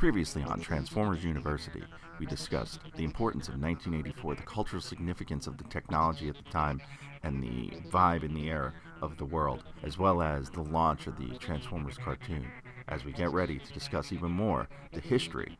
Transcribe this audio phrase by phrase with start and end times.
[0.00, 1.82] Previously on Transformers University,
[2.18, 6.80] we discussed the importance of 1984, the cultural significance of the technology at the time,
[7.22, 11.18] and the vibe in the air of the world, as well as the launch of
[11.18, 12.46] the Transformers cartoon,
[12.88, 15.54] as we get ready to discuss even more the history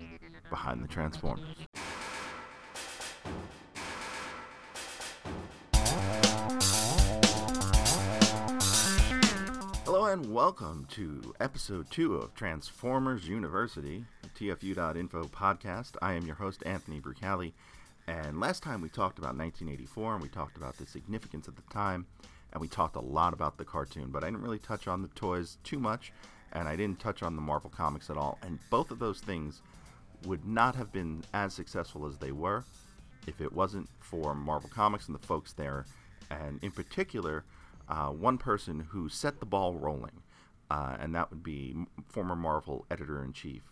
[0.48, 1.56] behind the Transformers.
[9.84, 14.06] Hello and welcome to episode two of Transformers University,
[14.40, 15.96] TFU.info podcast.
[16.00, 17.52] I am your host, Anthony Brucali.
[18.06, 21.62] And last time we talked about 1984 and we talked about the significance of the
[21.70, 22.06] time
[22.52, 25.08] and we talked a lot about the cartoon, but I didn't really touch on the
[25.08, 26.10] toys too much
[26.52, 28.38] and I didn't touch on the Marvel comics at all.
[28.42, 29.60] And both of those things
[30.24, 32.64] would not have been as successful as they were
[33.26, 35.84] if it wasn't for Marvel Comics and the folks there,
[36.30, 37.44] and in particular,
[37.90, 40.22] uh, one person who set the ball rolling,
[40.70, 41.76] uh, and that would be
[42.08, 43.62] former Marvel editor in chief,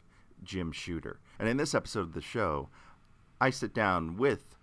[0.43, 1.19] Jim Shooter.
[1.39, 2.69] And in this episode of the show,
[3.41, 4.57] I sit down with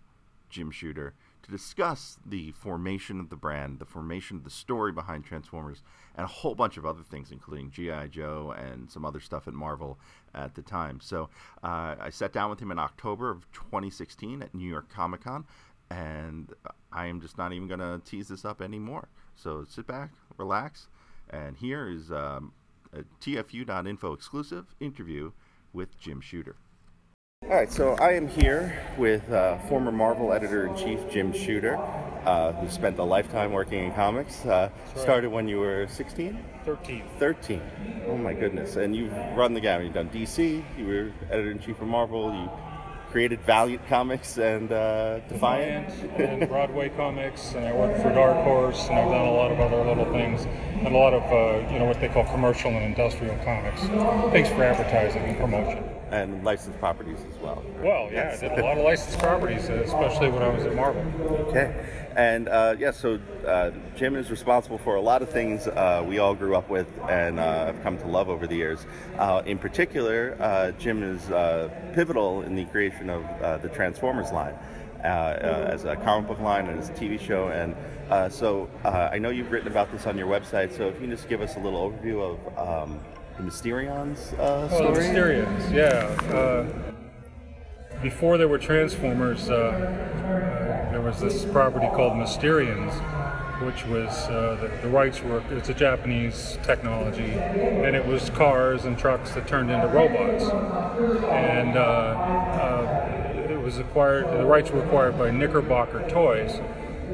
[0.49, 5.23] Jim Shooter to discuss the formation of the brand, the formation of the story behind
[5.23, 5.83] Transformers,
[6.15, 8.07] and a whole bunch of other things, including G.I.
[8.07, 9.99] Joe and some other stuff at Marvel
[10.33, 10.99] at the time.
[11.01, 11.29] So
[11.63, 15.45] uh, I sat down with him in October of 2016 at New York Comic Con,
[15.91, 16.51] and
[16.91, 19.07] I am just not even going to tease this up anymore.
[19.35, 20.87] So sit back, relax,
[21.29, 22.53] and here is um,
[22.91, 25.31] a TFU.info exclusive interview
[25.75, 26.55] with Jim Shooter.
[27.43, 31.77] All right, so I am here with uh, former Marvel editor in chief Jim Shooter,
[32.25, 34.43] uh, who spent a lifetime working in comics.
[34.45, 36.43] Uh, started when you were 16?
[36.63, 37.03] 13.
[37.19, 37.61] 13.
[38.07, 38.77] Oh my goodness.
[38.77, 39.85] And you've run the gamut.
[39.85, 42.49] You've done DC, you were editor in chief of Marvel, you
[43.15, 45.87] created Valiant Comics and uh, Defiant.
[45.87, 49.53] Defiant and Broadway Comics, and I worked for Dark Horse, and I've done a lot
[49.53, 52.71] of other little things, and a lot of uh, you know what they call commercial
[52.71, 53.79] and industrial comics,
[54.33, 55.94] things for advertising and promotion.
[56.11, 57.63] And licensed properties as well.
[57.81, 61.01] Well, yeah, I did a lot of licensed properties, especially when I was at Marvel.
[61.49, 61.85] Okay.
[62.15, 66.19] And uh, yeah, so uh, Jim is responsible for a lot of things uh, we
[66.19, 68.85] all grew up with and uh, have come to love over the years.
[69.17, 74.31] Uh, in particular, uh, Jim is uh, pivotal in the creation of uh, the Transformers
[74.31, 74.55] line.
[75.03, 77.75] Uh, uh, as a comic book line and as a TV show, and
[78.09, 80.75] uh, so uh, I know you've written about this on your website.
[80.75, 82.23] So if you can just give us a little overview
[82.57, 82.99] of um,
[83.37, 85.43] the Mysterions uh, Oh, the story.
[85.45, 86.33] Mysterians, yeah.
[86.33, 86.65] Uh,
[88.01, 92.93] before there were Transformers, uh, uh, there was this property called Mysterians,
[93.65, 98.85] which was uh, the, the rights were it's a Japanese technology, and it was cars
[98.85, 100.43] and trucks that turned into robots,
[101.25, 104.25] and uh, uh, it was acquired.
[104.27, 106.59] The rights were acquired by Knickerbocker Toys.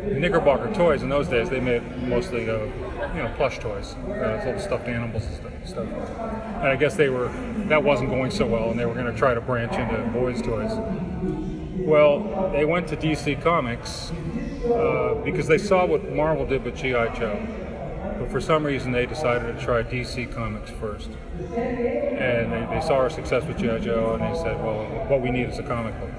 [0.03, 2.65] Knickerbocker Toys in those days they made mostly uh,
[3.13, 5.85] you know plush toys, uh, little stuffed animals and stuff.
[5.85, 7.29] And I guess they were
[7.67, 10.41] that wasn't going so well, and they were going to try to branch into boys'
[10.41, 10.71] toys.
[11.85, 14.11] Well, they went to DC Comics
[14.65, 17.45] uh, because they saw what Marvel did with GI Joe,
[18.31, 21.09] for some reason they decided to try DC Comics first.
[21.53, 25.29] And they, they saw our success with GI Joe, and they said, "Well, what we
[25.29, 26.09] need is a comic book."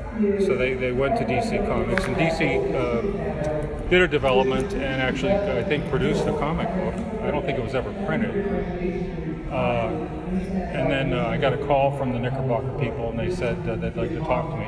[0.46, 5.32] So they, they went to DC Comics, and DC uh, did a development and actually,
[5.32, 6.94] I think, produced a comic book.
[7.22, 9.50] I don't think it was ever printed.
[9.50, 13.64] Uh, and then uh, I got a call from the Knickerbocker people, and they said
[13.64, 14.66] they'd like to talk to me.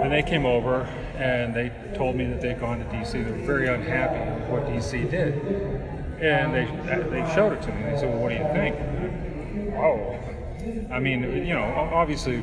[0.00, 0.82] And they came over
[1.16, 3.12] and they told me that they'd gone to DC.
[3.12, 5.93] They were very unhappy with what DC did.
[6.24, 6.64] And they,
[7.10, 7.82] they showed it to me.
[7.82, 8.76] They said, Well, what do you think?
[9.76, 10.18] Oh,
[10.90, 12.42] I mean, you know, obviously,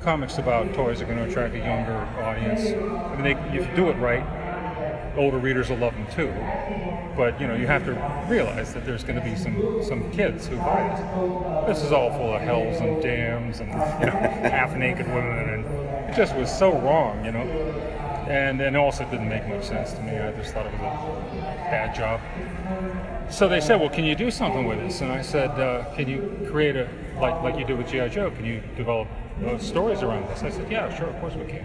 [0.00, 2.60] comics about toys are going to attract a younger audience.
[2.60, 4.24] I mean, they, if you do it right,
[5.16, 6.32] older readers will love them too.
[7.14, 7.92] But you know, you have to
[8.30, 10.88] realize that there's going to be some some kids who buy
[11.66, 11.76] this.
[11.76, 14.12] This is all full of hells and dams and you know
[14.48, 17.91] half-naked women, and it just was so wrong, you know.
[18.28, 20.18] And and also it didn't make much sense to me.
[20.18, 22.20] I just thought it was a bad job.
[23.30, 26.08] So they said, "Well, can you do something with this?" And I said, uh, "Can
[26.08, 26.88] you create a
[27.20, 28.30] like like you did with GI Joe?
[28.30, 29.08] Can you develop
[29.44, 31.64] uh, stories around this?" I said, "Yeah, sure, of course we can."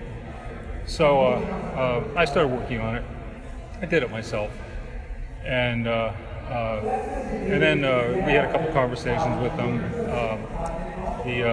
[0.87, 1.25] So uh,
[1.75, 3.03] uh, I started working on it.
[3.81, 4.51] I did it myself,
[5.43, 6.13] and uh,
[6.49, 6.79] uh,
[7.51, 7.81] and then
[8.25, 9.83] we had a couple conversations with them.
[10.09, 10.37] Uh,
[11.25, 11.43] the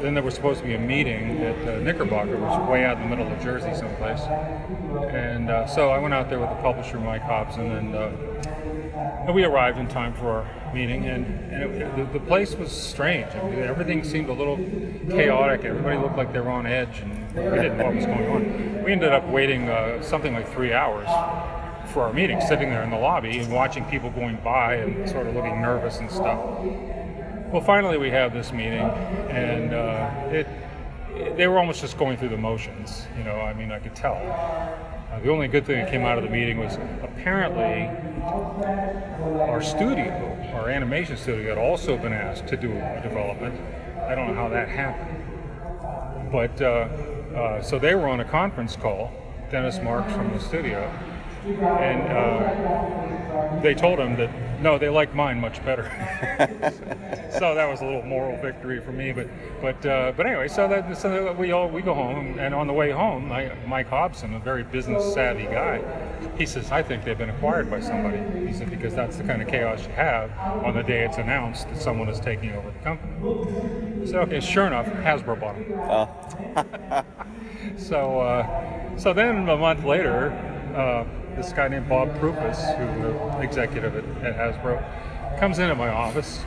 [0.00, 2.96] then there was supposed to be a meeting at uh, Knickerbocker, which was way out
[2.98, 4.20] in the middle of Jersey, someplace.
[5.10, 8.10] And uh, so I went out there with the publisher Mike Hobson, and, uh,
[9.26, 11.06] and we arrived in time for our meeting.
[11.06, 13.34] And, and it, the, the place was strange.
[13.34, 14.56] I mean, everything seemed a little
[15.08, 15.64] chaotic.
[15.64, 18.84] Everybody looked like they were on edge, and we didn't know what was going on.
[18.84, 21.08] We ended up waiting uh, something like three hours
[21.92, 25.26] for our meeting, sitting there in the lobby and watching people going by and sort
[25.26, 26.38] of looking nervous and stuff.
[27.52, 28.80] Well, finally we have this meeting,
[29.30, 30.46] and uh, it,
[31.14, 33.06] it- they were almost just going through the motions.
[33.16, 34.14] You know, I mean, I could tell.
[34.14, 37.88] Uh, the only good thing that came out of the meeting was apparently
[39.40, 40.12] our studio,
[40.54, 43.58] our animation studio, had also been asked to do a development.
[44.06, 46.88] I don't know how that happened, but uh,
[47.36, 49.10] uh, so they were on a conference call.
[49.50, 50.90] Dennis Marks from the studio,
[51.56, 54.30] and uh, they told him that
[54.60, 55.84] no, they like mine much better.
[57.38, 59.12] so that was a little moral victory for me.
[59.12, 59.28] But
[59.60, 62.66] but uh, but anyway, so that so that we all we go home, and on
[62.66, 65.80] the way home, I, Mike Hobson, a very business savvy guy,
[66.36, 68.18] he says, I think they've been acquired by somebody.
[68.46, 71.68] He said because that's the kind of chaos you have on the day it's announced
[71.68, 74.06] that someone is taking over the company.
[74.06, 77.04] So okay, sure enough, Hasbro bought them.
[77.76, 80.30] So, uh, so then a month later,
[80.74, 81.04] uh,
[81.38, 86.44] this guy named Bob Prupis, who was executive at, at Hasbro, comes into my office,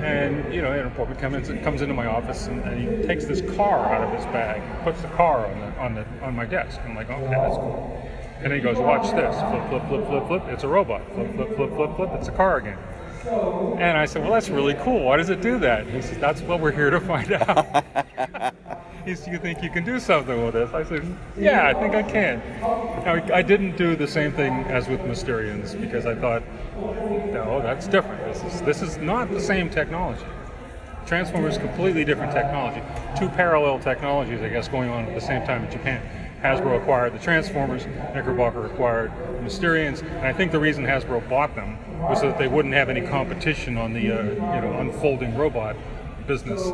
[0.00, 3.92] and you know, Interport comes comes into my office, and, and he takes this car
[3.92, 6.80] out of his bag, puts the car on the on the on my desk.
[6.84, 8.10] I'm like, okay, that's cool.
[8.40, 10.42] And he goes, watch this, flip, flip, flip, flip, flip.
[10.48, 11.02] It's a robot.
[11.14, 12.10] Flip, flip, flip, flip, flip.
[12.14, 12.78] It's a car again.
[13.78, 15.04] And I said, well, that's really cool.
[15.04, 15.86] Why does it do that?
[15.86, 17.84] He says, that's what we're here to find out.
[19.04, 20.72] Said, you think you can do something with this?
[20.72, 21.04] I said,
[21.36, 22.40] yeah, I think I can.
[23.04, 26.42] Now, I didn't do the same thing as with Mysterians because I thought,
[26.76, 28.24] no, that's different.
[28.32, 30.24] This is this is not the same technology.
[31.04, 32.80] Transformers completely different technology.
[33.18, 36.00] Two parallel technologies, I guess, going on at the same time in Japan.
[36.40, 39.10] Hasbro acquired the Transformers, Knickerbocker acquired
[39.42, 42.88] Mysterians, and I think the reason Hasbro bought them was so that they wouldn't have
[42.88, 45.74] any competition on the uh, you know unfolding robot
[46.28, 46.70] business.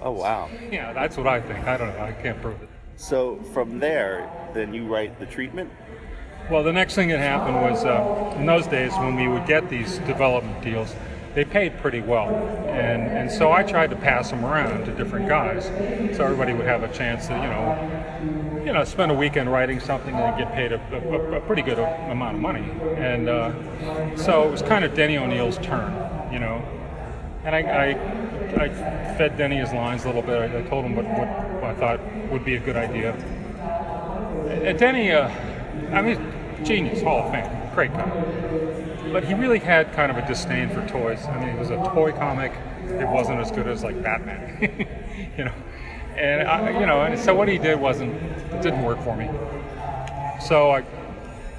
[0.00, 0.48] Oh wow.
[0.70, 1.66] Yeah, that's what I think.
[1.66, 2.04] I don't know.
[2.04, 2.68] I can't prove it.
[2.96, 5.70] So from there, then you write the treatment.
[6.50, 9.68] Well, the next thing that happened was uh, in those days when we would get
[9.68, 10.94] these development deals,
[11.34, 12.34] they paid pretty well,
[12.68, 15.66] and and so I tried to pass them around to different guys,
[16.16, 19.78] so everybody would have a chance to you know, you know, spend a weekend writing
[19.78, 22.64] something and get paid a, a, a pretty good amount of money,
[22.96, 23.52] and uh,
[24.16, 25.92] so it was kind of Denny O'Neil's turn,
[26.32, 26.62] you know,
[27.44, 27.92] and I, I,
[28.56, 28.68] I
[29.16, 30.50] fed Denny his lines a little bit.
[30.50, 32.00] I, I told him what, what I thought
[32.30, 33.12] would be a good idea.
[34.62, 35.28] And Denny, uh,
[35.92, 38.08] I mean, genius, Hall of Fame, great guy.
[39.12, 41.24] But he really had kind of a disdain for toys.
[41.26, 42.52] I mean, it was a toy comic.
[42.84, 44.58] It wasn't as good as like Batman,
[45.38, 45.54] you know.
[46.16, 49.28] And I, you know, and so what he did wasn't, it didn't work for me.
[50.40, 50.82] So I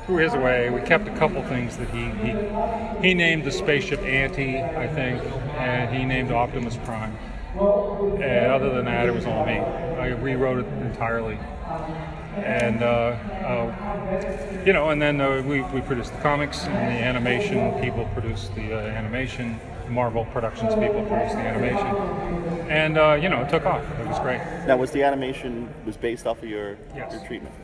[0.08, 0.70] threw his away.
[0.70, 5.22] We kept a couple things that he he, he named the spaceship Anti, I think,
[5.58, 7.16] and he named Optimus Prime.
[7.60, 9.58] And other than that, it was all me.
[9.58, 11.38] I rewrote it entirely.
[12.36, 17.04] And, uh, uh, you know, and then uh, we, we produced the comics and the
[17.04, 17.80] animation.
[17.82, 19.60] People produced the uh, animation.
[19.90, 22.70] Marvel Productions people produced the animation.
[22.70, 23.84] And, uh, you know, it took off.
[24.00, 24.40] It was great.
[24.68, 27.14] Now, was the animation was based off of your Yes.
[27.14, 27.56] your treatment?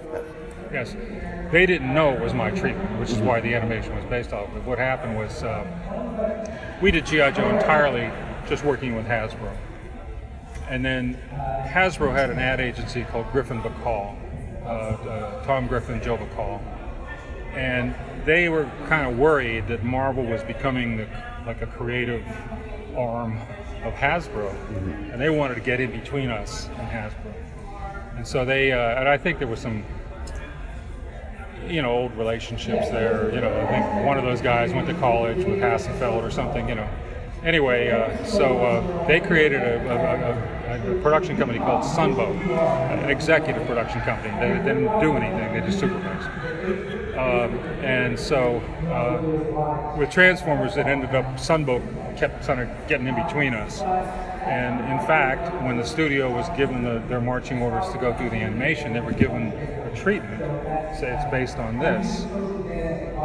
[0.74, 0.96] Yes,
[1.52, 4.50] they didn't know it was my treatment, which is why the animation was based off
[4.50, 4.58] of.
[4.58, 4.64] It.
[4.64, 5.64] What happened was uh,
[6.81, 8.12] we did GI Joe entirely
[8.50, 9.56] just working with Hasbro,
[10.68, 11.20] and then
[11.68, 14.18] Hasbro had an ad agency called Griffin Bacal,
[14.64, 16.60] uh, uh, Tom Griffin, Joe Bacal,
[17.54, 17.94] and
[18.25, 21.08] they were kind of worried that Marvel was becoming the,
[21.46, 22.25] like a creative
[22.98, 23.38] arm
[23.84, 24.52] of Hasbro,
[25.12, 27.34] and they wanted to get in between us and Hasbro.
[28.15, 29.84] And so they, uh, and I think there was some,
[31.67, 33.34] you know, old relationships there.
[33.34, 36.67] You know, I think one of those guys went to college with Hassenfeld or something.
[36.70, 36.89] You know.
[37.43, 42.34] Anyway, uh, so uh, they created a, a, a, a production company called Sunbow,
[42.89, 44.34] an executive production company.
[44.39, 46.29] They didn't do anything; they just supervised.
[47.17, 48.58] Um, and so,
[48.89, 51.82] uh, with Transformers, it ended up Sunbow
[52.17, 53.82] kept kind of getting in between us.
[53.82, 58.29] And in fact, when the studio was given the, their marching orders to go through
[58.29, 59.51] the animation, they were given
[59.96, 60.42] treatment.
[60.98, 62.24] Say it's based on this,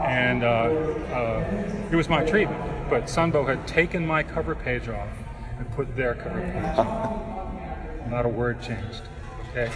[0.04, 2.62] and uh, uh, it was my treatment.
[2.88, 5.08] But Sunbow had taken my cover page off
[5.58, 8.10] and put their cover page on.
[8.10, 9.02] Not a word changed.
[9.50, 9.70] Okay.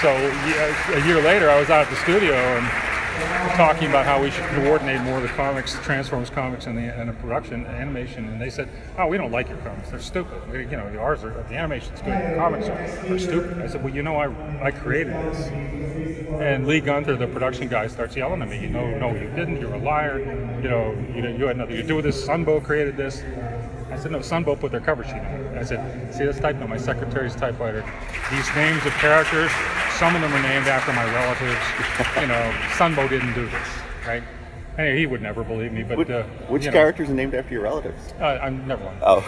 [0.00, 2.89] So yeah, a year later, I was out at the studio and
[3.56, 7.08] talking about how we should coordinate more of the comics, Transformers comics, and the, and
[7.08, 8.28] the production animation.
[8.28, 9.90] And they said, "Oh, we don't like your comics.
[9.90, 10.50] They're stupid.
[10.50, 12.12] We- You know, ours are the animation's good.
[12.14, 14.28] The comics are, are stupid." I said, "Well, you know, I
[14.64, 15.48] I created this."
[16.40, 18.58] And Lee Gunther, the production guy, starts yelling at me.
[18.60, 19.60] You know, no, you didn't.
[19.60, 20.18] You're a liar.
[20.62, 22.26] You know, you, you had nothing to do with this.
[22.26, 23.22] Sunbow created this.
[23.90, 25.58] I said, no, Sunbow put their cover sheet on.
[25.58, 27.84] I said, see this typed on my secretary's typewriter.
[28.30, 29.50] These names of characters,
[29.98, 31.60] some of them are named after my relatives.
[32.20, 33.68] You know, Sunbow didn't do this,
[34.06, 34.22] right?
[34.78, 37.34] Anyway, he would never believe me, but Which, uh, which you know, characters are named
[37.34, 38.14] after your relatives?
[38.20, 38.98] Uh, I'm never mind.
[39.02, 39.20] Oh,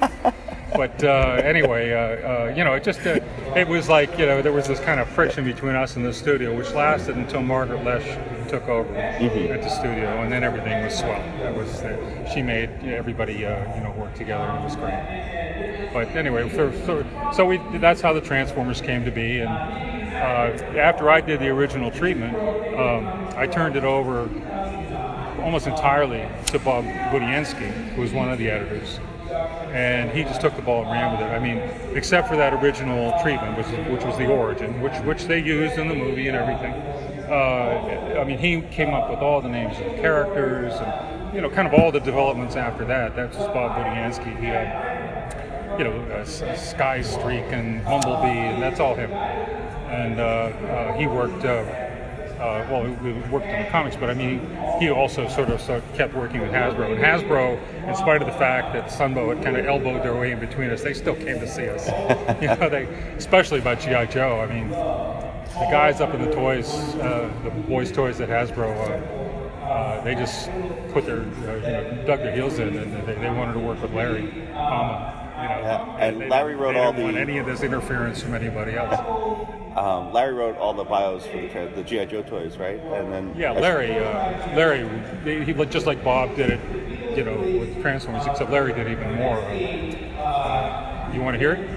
[0.74, 3.20] but uh, anyway, uh, uh, you know, it just uh,
[3.56, 6.12] it was like you know there was this kind of friction between us and the
[6.12, 10.98] studio, which lasted until Margaret Loesch took over at the studio, and then everything was
[10.98, 11.22] swell.
[11.38, 15.90] That was uh, she made everybody uh, you know work together, and it was great.
[15.92, 20.78] But anyway, so, so, so we that's how the Transformers came to be, and uh,
[20.78, 22.36] after I did the original treatment,
[22.78, 24.28] um, I turned it over
[25.42, 29.00] almost entirely to Bob Budiansky, who was one of the editors.
[29.32, 31.30] And he just took the ball and ran with it.
[31.32, 31.58] I mean,
[31.96, 35.88] except for that original treatment, which, which was the origin, which which they used in
[35.88, 36.72] the movie and everything.
[37.30, 41.40] Uh, I mean, he came up with all the names of the characters and you
[41.40, 43.16] know, kind of all the developments after that.
[43.16, 44.38] That's Bob Budiansky.
[44.38, 49.10] He had, you know, uh, S- Sky Streak and Bumblebee, and that's all him.
[49.12, 51.44] And uh, uh, he worked.
[52.42, 54.40] Uh, well, we worked on the comics, but I mean,
[54.80, 56.90] he also sort of, sort of kept working with Hasbro.
[56.90, 60.32] And Hasbro, in spite of the fact that Sunbow had kind of elbowed their way
[60.32, 61.86] in between us, they still came to see us.
[62.42, 64.40] you know, they, especially about GI Joe.
[64.40, 69.64] I mean, the guys up in the toys, uh, the boys' toys at Hasbro, uh,
[69.64, 70.50] uh, they just
[70.92, 73.80] put their, uh, you know, dug their heels in, and they, they wanted to work
[73.80, 74.48] with Larry.
[75.42, 78.74] You know, Yeah, and they Larry wrote all the- any of this interference from anybody
[78.76, 78.98] else.
[79.76, 82.78] Um, Larry wrote all the bios for the, the GI Joe toys, right?
[82.80, 83.92] And then Yeah, Larry.
[83.98, 84.86] Uh, Larry,
[85.44, 89.14] he looked just like Bob did it, you know, with Transformers, except Larry did even
[89.16, 89.38] more.
[89.38, 91.68] Uh, you want to hear it?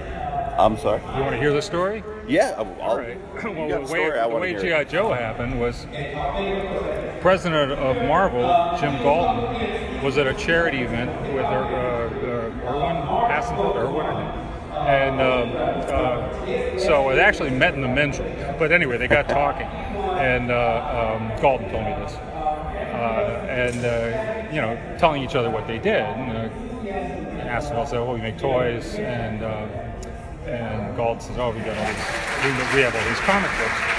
[0.58, 1.00] I'm sorry.
[1.14, 2.02] You want to hear the story?
[2.26, 2.54] Yeah.
[2.56, 3.18] I'll, All right.
[3.44, 4.54] Well, the way, the way.
[4.54, 5.86] GI Joe happened was
[7.20, 8.42] president of Marvel,
[8.80, 12.08] Jim Galton, was at a charity event with uh, uh,
[12.86, 14.46] Irwin Hassenfeld.
[14.86, 18.36] And um, uh, so it actually met in the men's room.
[18.58, 22.12] But anyway, they got talking, and uh, um, Galton told me this.
[22.12, 26.02] Uh, and uh, you know, telling each other what they did.
[26.02, 29.42] And, uh, Hassenfeld said, "Well, we make toys," and
[30.46, 33.96] and Galton says, "Oh, we got all these, we, have all these comic books."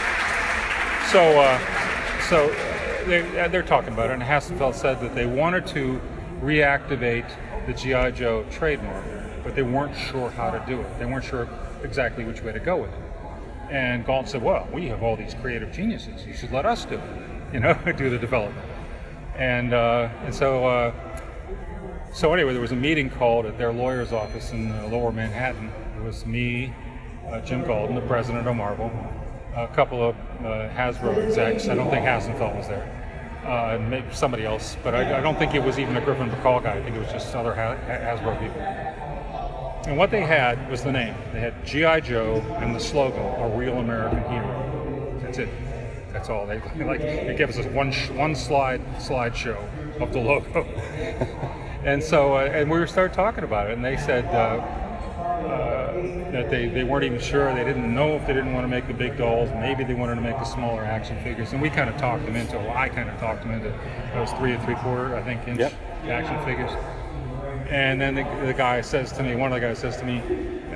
[1.12, 1.60] So,
[2.29, 2.53] so
[3.08, 6.00] they, uh, they're talking about it, and Hassenfeld said that they wanted to
[6.41, 7.29] reactivate
[7.67, 9.03] the GI Joe trademark,
[9.43, 11.00] but they weren't sure how to do it.
[11.00, 11.47] They weren't sure
[11.83, 13.00] exactly which way to go with it.
[13.69, 16.25] And Galton said, "Well, we have all these creative geniuses.
[16.25, 17.53] You should let us do it.
[17.53, 18.65] You know, do the development."
[19.36, 20.65] And uh, and so.
[20.65, 20.93] Uh,
[22.13, 25.69] so anyway, there was a meeting called at their lawyer's office in uh, Lower Manhattan.
[25.97, 26.74] It was me,
[27.29, 28.91] uh, Jim Galton, the president of Marvel,
[29.55, 31.67] a couple of uh, Hasbro execs.
[31.67, 32.97] I don't think Hassenfeld was there,
[33.48, 34.77] uh, maybe somebody else.
[34.84, 36.77] But I, I don't think it was even a Griffin Bacal guy.
[36.77, 38.62] I think it was just other ha- Hasbro people.
[39.88, 41.16] And what they had was the name.
[41.32, 45.50] They had GI Joe and the slogan, "A Real American Hero." That's it.
[46.12, 46.46] That's all.
[46.46, 49.58] They like they gave us one sh- one slide slideshow
[50.01, 50.66] of the logo.
[51.84, 54.60] And so, uh, and we started talking about it, and they said uh,
[55.27, 57.53] uh, that they, they weren't even sure.
[57.53, 59.50] They didn't know if they didn't want to make the big dolls.
[59.51, 61.53] Maybe they wanted to make the smaller action figures.
[61.53, 62.57] And we kind of talked them into.
[62.57, 63.74] Well, I kind of talked them into
[64.13, 65.74] those three and three quarter, I think, inch Yep.
[66.07, 66.72] action figures.
[67.69, 70.22] And then the, the guy says to me, one of the guys says to me,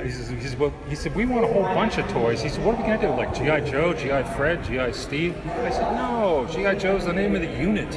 [0.03, 2.41] he says, he says, well, he said, we want a whole bunch of toys.
[2.41, 3.09] He said, what are we gonna do?
[3.09, 5.37] Like GI Joe, GI Fred, GI Steve?
[5.47, 7.91] I said, no, GI Joe's the name of the unit.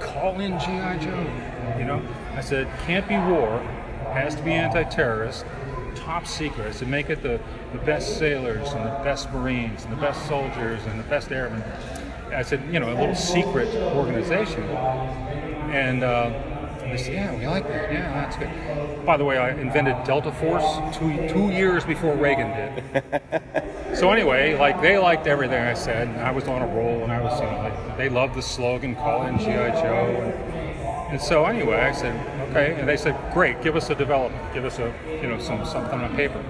[0.00, 1.26] Call in GI Joe.
[1.78, 2.02] You know,
[2.34, 3.60] I said, can't be war,
[4.12, 5.44] has to be anti-terrorist,
[6.08, 6.74] top secret.
[6.74, 7.38] Said, make it the,
[7.72, 11.62] the best sailors and the best Marines and the best soldiers and the best airmen.
[12.32, 14.62] I said, you know, a little secret organization.
[14.62, 16.30] And uh,
[16.80, 17.92] they said, yeah, we like that.
[17.92, 19.04] Yeah, that's good.
[19.04, 20.64] By the way, I invented Delta Force
[20.96, 23.22] two, two years before Reagan did.
[23.94, 27.12] so anyway, like they liked everything I said, and I was on a roll, and
[27.12, 31.20] I was, you know, like they loved the slogan, "Call in GI Joe," and, and
[31.20, 32.14] so anyway, I said,
[32.50, 35.64] okay, and they said, great, give us a development, give us a, you know, some
[35.64, 36.42] something on paper.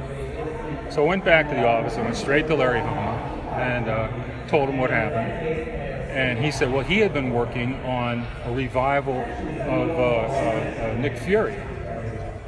[0.90, 1.97] So I went back to the office.
[1.97, 3.17] I went straight to Larry Hama
[3.57, 4.09] and uh,
[4.49, 5.31] told him what happened.
[6.11, 10.99] And he said, well, he had been working on a revival of uh, uh, uh,
[10.99, 11.55] Nick Fury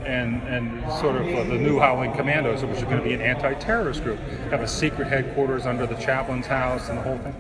[0.05, 3.21] and and sort of uh, the new Howling Commandos, which is going to be an
[3.21, 4.19] anti-terrorist group,
[4.51, 7.35] have a secret headquarters under the chaplain's house and the whole thing.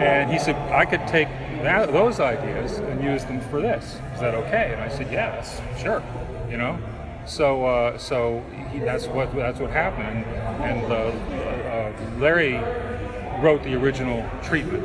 [0.00, 1.28] And he said, I could take
[1.64, 3.98] that, those ideas and use them for this.
[4.14, 4.70] Is that okay?
[4.72, 6.02] And I said, yes, sure.
[6.50, 6.78] You know.
[7.26, 10.24] So uh, so he, that's what that's what happened.
[10.62, 12.54] And, and uh, uh, Larry
[13.42, 14.84] wrote the original treatment.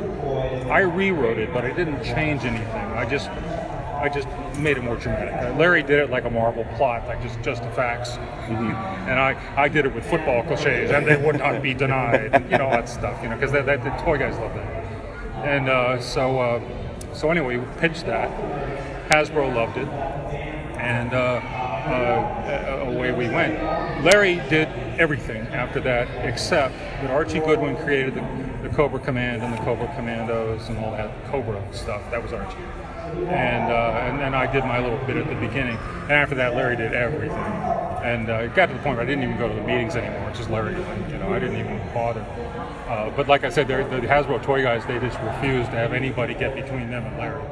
[0.70, 2.66] I rewrote it, but I didn't change anything.
[2.66, 5.34] I just I just made it more dramatic.
[5.34, 8.16] Uh, Larry did it like a Marvel plot, like just just the facts,
[8.48, 12.50] and I, I did it with football cliches, and they would not be denied, and,
[12.50, 14.79] you know that stuff, you know, because that, that, the toy guys love that.
[15.44, 16.60] And uh, so uh,
[17.12, 18.30] so anyway, we pitched that.
[19.10, 19.88] Hasbro loved it,
[20.78, 23.54] and uh, uh, away we went.
[24.04, 24.68] Larry did
[24.98, 29.92] everything after that, except that Archie Goodwin created the, the Cobra Command and the Cobra
[29.96, 32.08] Commandos and all that Cobra stuff.
[32.10, 32.56] That was Archie.
[33.26, 35.76] And, uh, and then I did my little bit at the beginning.
[36.02, 37.30] And after that, Larry did everything.
[38.02, 39.94] And uh, it got to the point where I didn't even go to the meetings
[39.94, 40.30] anymore.
[40.30, 42.20] It's just Larry you know, I didn't even bother.
[42.88, 46.34] Uh, but like I said, the Hasbro toy guys, they just refused to have anybody
[46.34, 47.44] get between them and Larry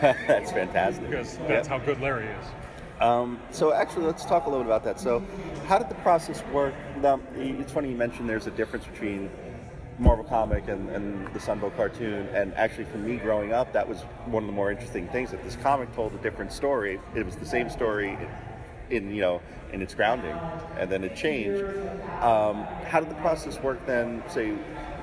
[0.26, 1.08] That's fantastic.
[1.10, 1.80] because that's Yep.
[1.80, 2.46] how good Larry is.
[3.00, 4.98] Um, so actually, let's talk a little bit about that.
[5.00, 5.22] So,
[5.66, 6.74] how did the process work?
[7.00, 9.30] Now, it's funny you mentioned there's a difference between
[10.00, 12.26] Marvel comic and, and the Sunbow cartoon.
[12.34, 15.30] And actually, for me growing up, that was one of the more interesting things.
[15.30, 17.00] That this comic told a different story.
[17.14, 18.18] It was the same story
[18.90, 19.40] in you know
[19.72, 20.36] in its grounding,
[20.78, 21.62] and then it changed.
[22.20, 24.22] Um, how did the process work then?
[24.28, 24.54] Say,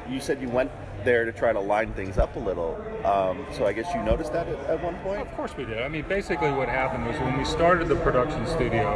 [0.10, 0.72] you said you went
[1.04, 2.76] there to try to line things up a little.
[3.06, 5.22] Um, so I guess you noticed that at, at one point.
[5.22, 5.82] Of course we did.
[5.82, 8.88] I mean, basically what happened was when we started the production studio,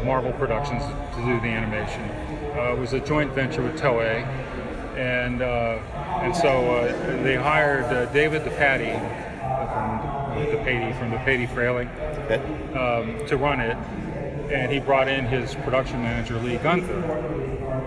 [0.00, 0.82] uh, Marvel Productions,
[1.16, 2.02] to do the animation,
[2.56, 4.24] uh, it was a joint venture with Toei,
[4.96, 5.78] and uh,
[6.22, 9.00] and so uh, they hired uh, David DePatie
[9.72, 9.98] from
[10.46, 11.88] DePatie from DePatie-Freleng
[12.24, 12.40] Okay.
[12.74, 13.76] um, to run it,
[14.50, 17.00] and he brought in his production manager Lee Gunther,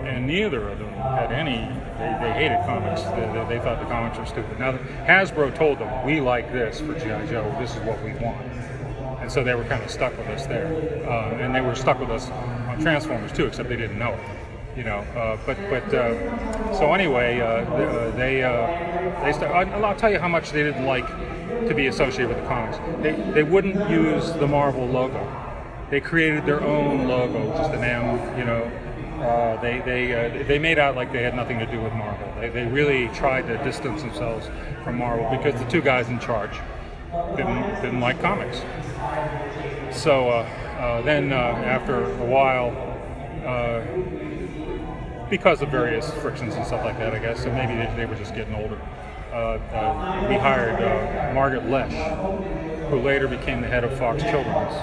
[0.04, 1.68] and neither of them had any.
[1.98, 3.02] They, they hated comics.
[3.02, 4.58] They, they, they thought the comics were stupid.
[4.58, 4.72] Now
[5.06, 7.54] Hasbro told them, "We like this for GI Joe.
[7.58, 8.40] This is what we want,"
[9.20, 10.66] and so they were kind of stuck with us there,
[11.08, 14.20] uh, and they were stuck with us on Transformers too, except they didn't know it.
[14.76, 19.96] You know, uh, but but uh, so anyway, uh, they uh, they start, I'll, I'll
[19.96, 21.06] tell you how much they didn't like
[21.66, 22.78] to be associated with the comics.
[23.02, 25.47] They, they wouldn't use the Marvel logo.
[25.90, 28.38] They created their own logo, just an M.
[28.38, 28.62] You know,
[29.22, 32.30] uh, they they uh, they made out like they had nothing to do with Marvel.
[32.40, 34.48] They, they really tried to distance themselves
[34.84, 36.52] from Marvel because the two guys in charge
[37.36, 38.60] didn't didn't like comics.
[39.90, 40.42] So uh,
[40.78, 42.70] uh, then, uh, after a while,
[43.44, 43.80] uh,
[45.28, 48.14] because of various frictions and stuff like that, I guess, so maybe they, they were
[48.14, 48.78] just getting older.
[50.28, 54.74] We hired Margaret Loesch, who later became the head of Fox Children's.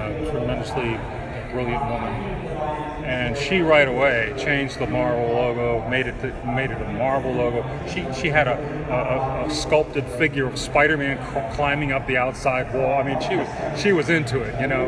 [0.00, 0.98] A tremendously
[1.52, 2.12] brilliant woman,
[3.04, 6.14] and she right away changed the Marvel logo, made it
[6.46, 7.64] made it a Marvel logo.
[7.88, 8.56] She she had a,
[8.88, 11.18] a, a sculpted figure of Spider-Man
[11.54, 13.00] climbing up the outside wall.
[13.00, 13.48] I mean, she was
[13.80, 14.86] she was into it, you know,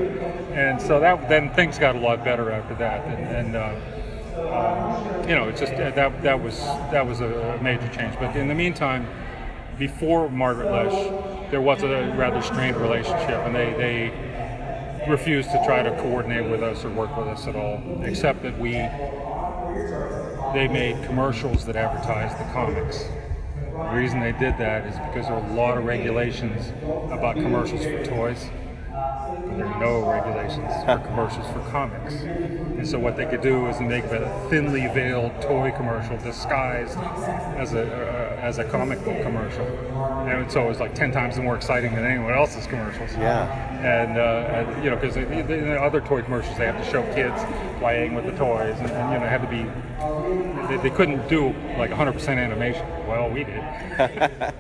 [0.53, 3.37] and so that then things got a lot better after that, and.
[3.37, 3.75] and uh,
[4.33, 6.59] um, you know, it's just that that was
[6.91, 8.15] that was a major change.
[8.19, 9.07] But in the meantime,
[9.79, 14.32] before Margaret Loesch, there was a rather strained relationship, and they they
[15.09, 18.59] refused to try to coordinate with us or work with us at all, except that
[18.59, 18.73] we
[20.53, 23.05] they made commercials that advertised the comics.
[23.73, 26.73] The reason they did that is because there are a lot of regulations
[27.11, 28.51] about commercials for toys.
[29.57, 32.15] There are no regulations for commercials for comics.
[32.15, 37.75] And so what they could do is make a thinly veiled toy commercial disguised as
[37.75, 39.65] a uh, as a comic book commercial.
[40.27, 43.13] And so it was like ten times more exciting than anyone else's commercials.
[43.13, 43.47] Yeah.
[43.83, 47.03] And, uh, and you know, because in the other toy commercials, they have to show
[47.15, 47.41] kids
[47.79, 49.67] playing with the toys, and, and you know, had to be.
[50.69, 52.87] They, they couldn't do like 100% animation.
[53.07, 53.63] Well, we did.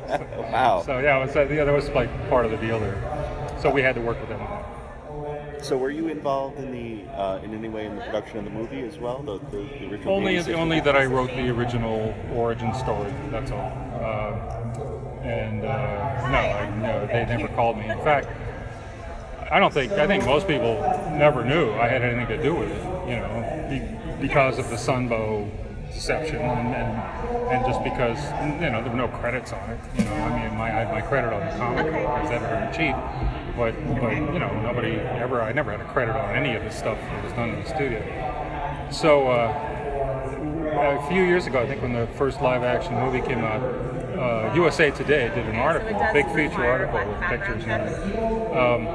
[0.52, 0.83] Wow.
[0.85, 3.59] So yeah, it was, uh, yeah, that was like part of the deal there.
[3.62, 4.62] So we had to work with them on that.
[5.62, 8.51] So were you involved in the uh, in any way in the production of the
[8.51, 9.22] movie as well?
[9.22, 13.12] The, the, the original Only, 86 only that I wrote the original origin story.
[13.31, 13.70] That's all.
[13.94, 17.88] Uh, and uh, no, I, no, they never called me.
[17.88, 18.27] In fact,
[19.53, 20.81] I don't think I think most people
[21.12, 22.83] never knew I had anything to do with it.
[23.09, 25.48] You know, be, because of the Sunbow
[25.92, 28.18] deception, and, and and just because
[28.61, 29.79] you know there were no credits on it.
[29.96, 32.57] You know, I mean, my I had my credit on the comic book as editor
[32.57, 32.96] in chief,
[33.56, 36.70] but but you know nobody ever I never had a credit on any of the
[36.70, 38.88] stuff that was done in the studio.
[38.90, 39.28] So.
[39.28, 39.68] Uh,
[40.74, 43.62] a few years ago, I think when the first live action movie came out,
[44.18, 48.16] uh, USA Today did an article, a big feature article with pictures and everything,
[48.56, 48.86] um,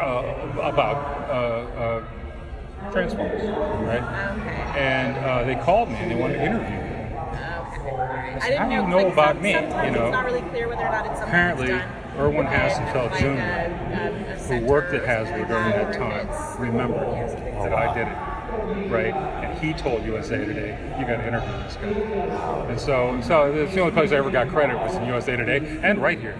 [0.00, 0.96] uh, about
[1.30, 1.34] uh,
[1.78, 3.42] uh, Transformers,
[3.86, 4.02] right?
[4.38, 4.78] Okay.
[4.80, 6.76] And uh, they called me and they wanted to interview me.
[6.76, 7.10] Okay.
[7.90, 10.04] I How didn't do you know, know about some- me, you know?
[10.06, 12.03] it's not really clear whether or not it's something Apparently, that's done.
[12.18, 16.28] Erwin Hassenfeld Jr., who worked at Hasbro during that time,
[16.60, 19.14] remembered that I did it, right?
[19.14, 21.88] And he told USA Today, "You got to interview this guy."
[22.68, 25.78] And so, so it's the only place I ever got credit was in USA Today,
[25.82, 26.36] and right here.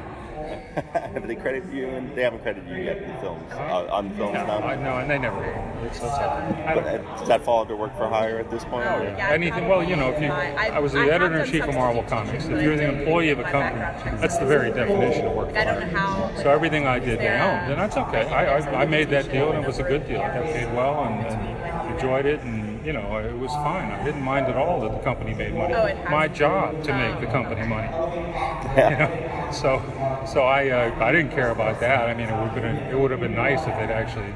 [0.92, 1.88] have they credited you?
[1.88, 4.58] And they haven't credited you yet in the films uh, on the films No, now.
[4.60, 5.36] I, no, and they never.
[5.36, 5.86] will.
[5.86, 8.64] It's, it's, I But don't, uh, does that fall under work for hire at this
[8.64, 8.86] point?
[8.86, 9.30] Oh, or- yeah.
[9.30, 9.68] Anything.
[9.68, 12.46] Well, you know, if you, I was the editor in chief of Marvel Comics.
[12.46, 13.80] If you're the employee of a company,
[14.20, 16.42] that's the very definition of work Like, I don't for hire.
[16.42, 18.26] So everything I did, is they there owned, and that's okay.
[18.28, 20.20] I, I, I made that deal, and it was a good deal.
[20.20, 23.90] I got paid well, and, and enjoyed it, and you know, it was fine.
[23.90, 25.72] I didn't mind at all that the company made money.
[25.74, 27.88] Oh, it My job to make the company money.
[28.74, 29.80] You know, so
[30.26, 32.08] so I uh, I didn't care about that.
[32.08, 34.32] I mean, it would have been it would have been nice if they'd actually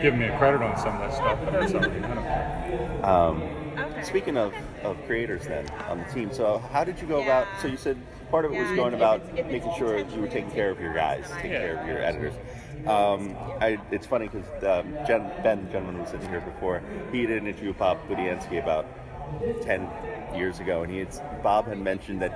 [0.00, 1.90] given me a credit on some of that stuff, but that's all right.
[2.04, 3.00] I don't care.
[3.04, 3.42] Um,
[3.76, 4.02] Okay.
[4.04, 4.54] Speaking of,
[4.84, 7.24] of creators then on the team, so how did you go Yeah.
[7.42, 7.46] about?
[7.60, 7.98] So you said
[8.30, 10.26] part of it was Yeah, going if about it's- if it's making sure you were
[10.28, 11.58] taking care of your guys, taking Yeah.
[11.60, 12.32] care of your editors.
[12.86, 16.82] Um, I, it's funny because um, Jen, Ben, the gentleman who was sitting here before,
[17.12, 18.86] he did an interview with Bob Budiansky about
[19.62, 19.86] ten
[20.34, 21.08] years ago, and he had,
[21.42, 22.32] Bob had mentioned that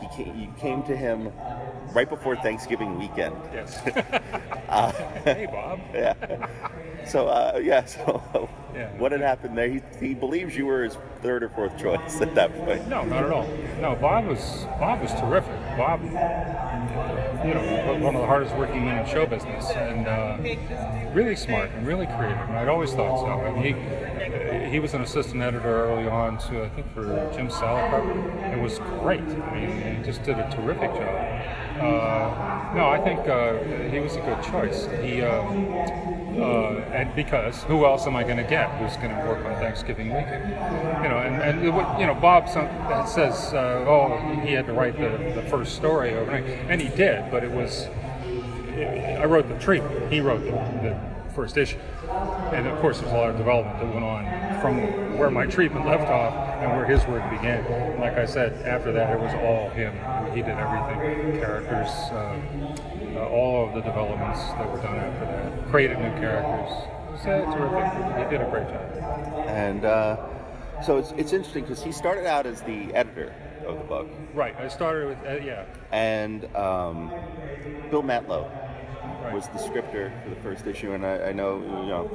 [0.00, 1.32] he came, you came to him
[1.92, 3.36] right before Thanksgiving weekend.
[3.52, 3.80] Yes.
[4.70, 4.92] Uh,
[5.24, 5.80] hey, Bob.
[5.94, 6.14] yeah.
[7.02, 7.84] So uh, yeah.
[7.84, 8.90] So Yeah.
[8.98, 9.68] what had happened there?
[9.68, 12.88] He, he believes you were his third or fourth choice at that point.
[12.88, 13.46] No, not at all.
[13.80, 15.52] No, Bob was Bob was terrific.
[15.76, 20.36] Bob, you know, one of the hardest working men in show business, and uh,
[21.12, 22.38] really smart and really creative.
[22.48, 23.26] And I'd always thought so.
[23.26, 27.04] I mean, he he was an assistant editor early on to I think for
[27.34, 28.52] Jim Salicrup.
[28.52, 29.20] It was great.
[29.20, 31.69] I mean, he just did a terrific job.
[31.80, 33.58] Uh, no, I think uh,
[33.90, 34.86] he was a good choice.
[35.02, 35.22] He.
[35.22, 35.42] Uh,
[36.30, 39.54] uh, and because who else am I going to get who's going to work on
[39.56, 40.50] Thanksgiving weekend?
[41.02, 42.68] You know, and, and you know, Bob some,
[43.06, 47.30] says, uh, oh, he had to write the, the first story overnight, and he did,
[47.30, 47.88] but it was,
[48.76, 51.00] I wrote the treatment, he wrote the, the
[51.34, 51.78] first issue.
[52.52, 54.24] And of course, there's a lot of development that went on
[54.60, 57.98] from where my treatment left off and where his work began.
[58.00, 59.94] Like I said, after that, it was all him.
[60.34, 62.40] He did everything characters, uh,
[63.16, 66.70] uh, all of the developments that were done after that, created new characters.
[67.22, 68.24] So it's terrific.
[68.24, 69.48] He did a great job.
[69.48, 70.16] And uh,
[70.82, 73.34] so it's, it's interesting because he started out as the editor
[73.66, 74.56] of the book, Right.
[74.58, 75.64] I started with, uh, yeah.
[75.92, 77.10] and um,
[77.90, 78.48] Bill Mantlo
[79.22, 79.34] Right.
[79.34, 80.92] was the scripter for the first issue.
[80.92, 82.10] And I, I know you know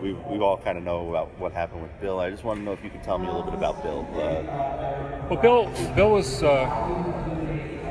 [0.00, 2.20] we we all kind of know about what happened with Bill.
[2.20, 4.06] I just want to know if you could tell me a little bit about Bill.
[4.14, 6.66] Uh, Well, Bill, Bill was uh,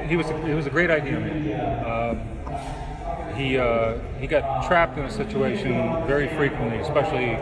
[0.07, 1.17] he was a, he was a great idea.
[1.85, 5.73] Um, he uh, he got trapped in a situation
[6.07, 7.37] very frequently, especially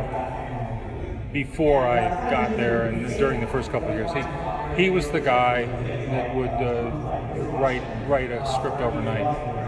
[1.33, 4.11] before I got there and during the first couple of years.
[4.13, 6.91] He he was the guy that would uh,
[7.57, 9.66] write write a script overnight.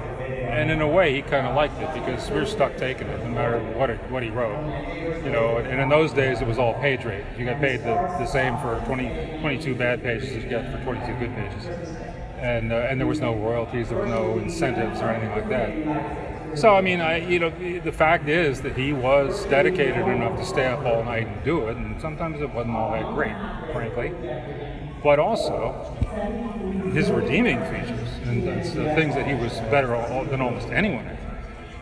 [0.49, 3.23] And in a way, he kind of liked it because we are stuck taking it,
[3.23, 4.57] no matter what it, what he wrote.
[5.23, 7.23] You know, and in those days, it was all page rate.
[7.37, 10.83] You got paid the, the same for 20, 22 bad pages as you got for
[10.83, 11.65] 22 good pages.
[12.39, 16.57] And, uh, and there was no royalties, there were no incentives or anything like that.
[16.57, 20.45] So, I mean, I, you know, the fact is that he was dedicated enough to
[20.45, 23.35] stay up all night and do it, and sometimes it wasn't all that great,
[23.71, 24.13] frankly.
[25.03, 25.95] But also,
[26.93, 27.98] his redeeming features,
[28.29, 31.17] and that's the things that he was better al- than almost anyone at,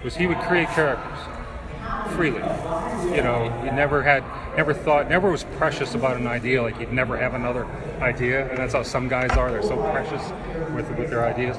[0.04, 1.20] was he would create characters
[2.16, 2.40] freely.
[3.16, 4.24] You know, he never had,
[4.56, 6.62] never thought, never was precious about an idea.
[6.62, 7.66] Like he'd never have another
[8.02, 9.52] idea, and that's how some guys are.
[9.52, 10.22] They're so precious
[10.74, 11.58] with with their ideas.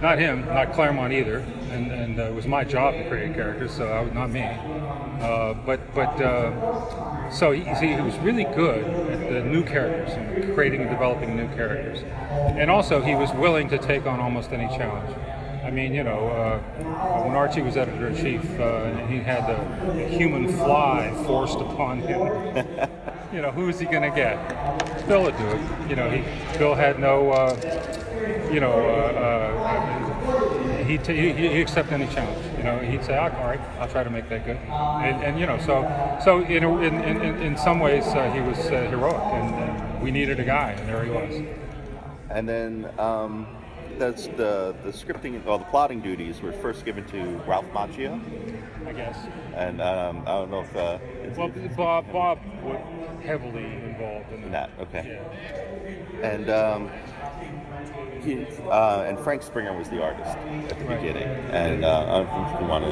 [0.00, 1.38] Not him, not Claremont either.
[1.70, 4.42] And, and uh, it was my job to create characters, so I, not me.
[4.42, 10.10] Uh, but but uh, so he, see, he was really good at the new characters
[10.14, 14.52] and creating and developing new characters, and also he was willing to take on almost
[14.52, 15.14] any challenge.
[15.62, 16.58] I mean, you know, uh,
[17.24, 21.58] when Archie was editor in chief, uh, and he had the, the human fly forced
[21.58, 22.18] upon him.
[23.32, 24.36] you know, who's he going to get?
[25.06, 25.60] Bill would do it.
[25.88, 26.24] You know, he
[26.58, 27.54] Bill had no, uh,
[28.52, 32.44] you know, uh, uh, he'd, t- he he'd accept any challenge.
[32.58, 35.38] You know, he'd say, "Ah, "All right, I'll try to make that good." And, and
[35.38, 35.84] you know, so
[36.24, 40.10] so in in, in, in some ways uh, he was uh, heroic, and, and we
[40.10, 41.42] needed a guy, and there he was.
[42.30, 43.46] and then um,
[44.00, 48.18] that's the the scripting, or the plotting duties were first given to Ralph Macchio,
[48.86, 49.16] I guess.
[49.54, 52.80] and um, I don't know if uh, it's Well, Bob Bob was
[53.22, 54.70] heavily involved in that.
[54.78, 54.88] that.
[54.88, 55.20] Okay.
[56.22, 56.26] Yeah.
[56.32, 56.90] and um,
[58.22, 61.00] he, uh, and Frank Springer was the artist at the Right.
[61.00, 61.28] beginning.
[61.52, 62.84] And uh, I don't know if you want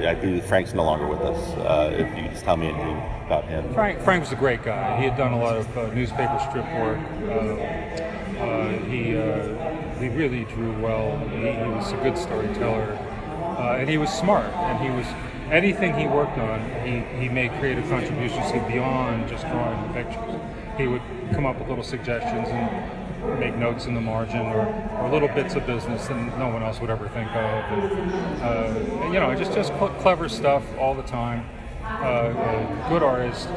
[0.00, 0.10] to.
[0.10, 1.38] I believe Frank's no longer with us.
[1.58, 3.72] Uh, if you just tell me anything about him.
[3.74, 4.96] Frank Frank was a great guy.
[4.98, 6.98] He had done a lot of uh, newspaper strip work.
[7.28, 11.18] Uh, uh, he uh, he really drew well.
[11.28, 12.96] He, he was a good storyteller,
[13.58, 14.46] uh, and he was smart.
[14.46, 15.06] And he was
[15.50, 20.40] anything he worked on, he, he made creative contributions beyond just drawing the pictures.
[20.76, 24.66] he would come up with little suggestions and make notes in the margin or,
[25.00, 27.36] or little bits of business that no one else would ever think of.
[27.36, 31.44] And, uh, you know, just just cl- clever stuff all the time.
[31.84, 33.48] Uh, uh, good artist,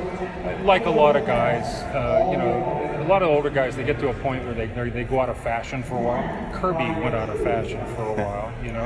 [0.64, 1.66] like a lot of guys.
[1.96, 4.68] Uh, you know, a lot of older guys they get to a point where they
[4.90, 6.54] they go out of fashion for a while.
[6.54, 8.54] Kirby went out of fashion for a while.
[8.64, 8.86] You know,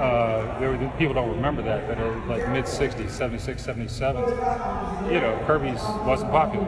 [0.00, 4.22] uh, there were, people don't remember that, but uh, like mid '60s, '76, '77,
[5.12, 6.66] you know, Kirby's wasn't popular.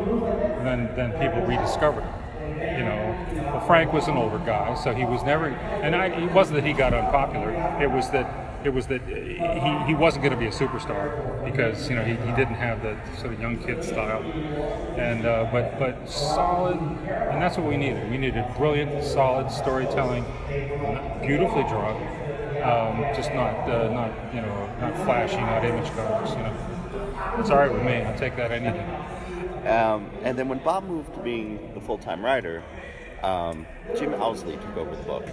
[0.58, 4.92] And then then people rediscovered it you know, well, Frank was an older guy, so
[4.92, 5.48] he was never.
[5.48, 7.50] And I, it wasn't that he got unpopular.
[7.80, 11.88] It was that it was that he, he wasn't going to be a superstar because
[11.88, 14.22] you know he, he didn't have the sort of young kid style.
[14.96, 18.10] And uh, but but solid, and that's what we needed.
[18.10, 20.24] We needed brilliant, solid storytelling,
[21.22, 21.96] beautifully drawn,
[22.62, 26.30] um, just not uh, not you know not flashy, not image colors.
[26.30, 28.02] You know, it's all right with me.
[28.02, 28.78] I'll take that any.
[29.66, 32.62] Um, and then when Bob moved to being the full-time writer,
[33.22, 35.26] um, Jim Owsley took over the book.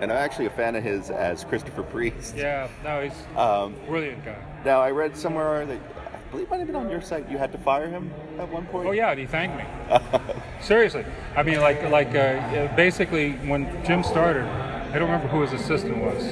[0.00, 2.36] And I'm actually a fan of his as Christopher Priest.
[2.36, 4.36] Yeah, no, he's Um, brilliant guy.
[4.64, 7.28] now I read somewhere that I believe it might have been on your site.
[7.30, 8.86] You had to fire him at one point.
[8.86, 9.64] Oh yeah, and he thanked me.
[10.60, 11.04] Seriously,
[11.36, 15.98] I mean, like like uh, basically when Jim started, I don't remember who his assistant
[15.98, 16.22] was,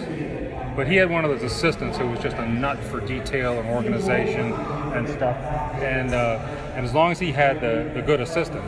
[0.76, 3.68] but he had one of those assistants who was just a nut for detail and
[3.70, 5.36] organization and stuff.
[5.82, 6.38] And uh,
[6.76, 8.64] and as long as he had the, the good assistant,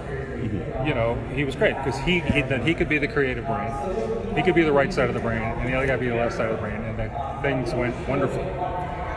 [0.86, 3.70] you know, he was great because he, he then he could be the creative brain,
[4.34, 6.14] he could be the right side of the brain, and the other guy be the
[6.14, 7.10] left side of the brain, and then
[7.42, 8.44] things went wonderfully.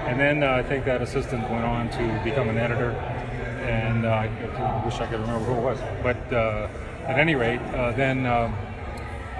[0.06, 2.91] And then uh, I think that assistant went on to become an editor,
[3.62, 5.80] and uh, I wish I could remember who it was.
[6.02, 6.67] But uh,
[7.08, 8.52] at any rate, uh, then uh,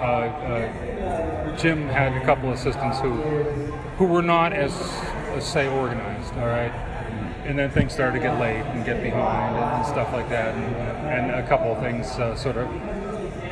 [0.00, 3.12] uh, Jim had a couple of assistants who
[3.98, 4.72] who were not as,
[5.44, 6.32] say, organized.
[6.34, 6.72] All right.
[7.44, 11.30] And then things started to get late and get behind and, stuff like that, and,
[11.30, 12.08] and a couple of things
[12.40, 12.68] sort of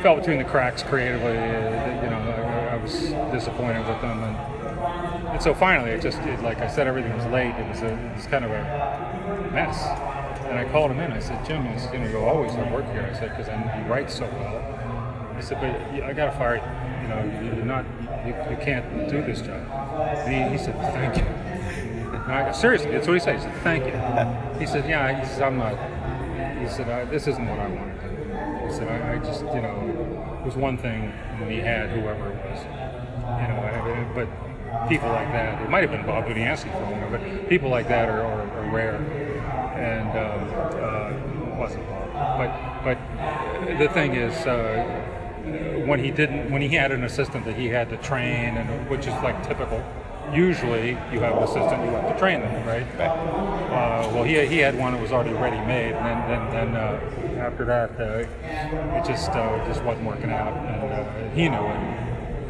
[0.01, 1.37] fell between the cracks creatively.
[1.37, 2.93] Uh, you know, I, I was
[3.31, 7.25] disappointed with them, and, and so finally, it just it, like I said, everything was
[7.27, 7.53] late.
[7.55, 9.77] It was a it was kind of a mess.
[10.49, 11.11] And I called him in.
[11.13, 13.09] I said, Jim, you know you'll always have work here.
[13.09, 15.33] I said because you write so well.
[15.37, 16.61] I said, but you- I got to fire you.
[17.01, 17.85] You know, you- you're not
[18.25, 19.61] you, you can't do this job.
[20.25, 21.25] And he, he said, thank you.
[22.27, 23.35] I, seriously, that's what he said.
[23.37, 24.59] He said, thank you.
[24.59, 25.19] He said, yeah.
[25.19, 25.75] He said, I'm not.
[26.59, 27.91] He said, this isn't what I want
[28.79, 28.85] do.
[28.87, 32.63] I, I just, you know, it was one thing when he had whoever it was,
[32.63, 34.27] you know, I- but
[34.89, 38.09] people like that, it might have been Bob Budiansky for one, but people like that
[38.09, 38.95] are, are, are rare.
[39.75, 40.49] And um,
[40.83, 42.07] uh, it wasn't Bob.
[42.37, 47.55] But, but the thing is, uh, when he didn't, when he had an assistant that
[47.55, 49.83] he had to train, and which is like typical.
[50.33, 52.85] Usually, you have an assistant, you have to train them, right?
[53.01, 56.75] Uh, well, he, he had one that was already ready made, and then, then, then
[56.75, 56.99] uh,
[57.41, 61.75] after that, uh, it just uh, just wasn't working out, and uh, he knew it.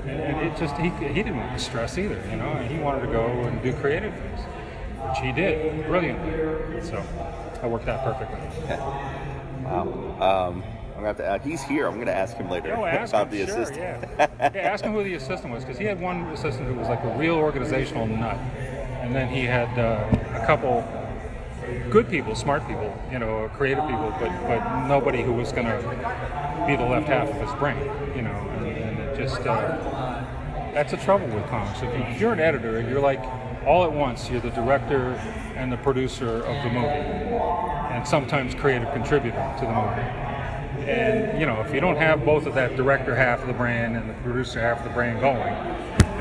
[0.05, 2.49] And, and it just he, he didn't want the stress either, you know.
[2.49, 4.39] And He wanted to go and do creative things,
[5.07, 6.81] which he did brilliantly.
[6.83, 7.01] So
[7.61, 8.39] that worked out perfectly.
[9.63, 10.47] Wow.
[10.49, 11.25] Um, I'm gonna have to.
[11.25, 11.87] Add, he's here.
[11.87, 14.09] I'm gonna ask him later Oh, ask about him, the sure, assistant.
[14.19, 14.27] Yeah.
[14.53, 17.03] yeah, ask him who the assistant was because he had one assistant who was like
[17.03, 18.35] a real organizational nut,
[19.01, 20.83] and then he had uh, a couple
[21.89, 26.65] good people, smart people, you know, creative people, but but nobody who was going to
[26.67, 27.77] be the left half of his brain,
[28.15, 31.81] you know, and, and it just uh, that's the trouble with comics.
[31.81, 33.21] If, you, if you're an editor, you're like
[33.65, 34.29] all at once.
[34.29, 35.13] You're the director
[35.55, 40.31] and the producer of the movie, and sometimes creative contributor to the movie.
[40.89, 43.95] And you know, if you don't have both of that director half of the brain
[43.95, 45.53] and the producer half of the brain going,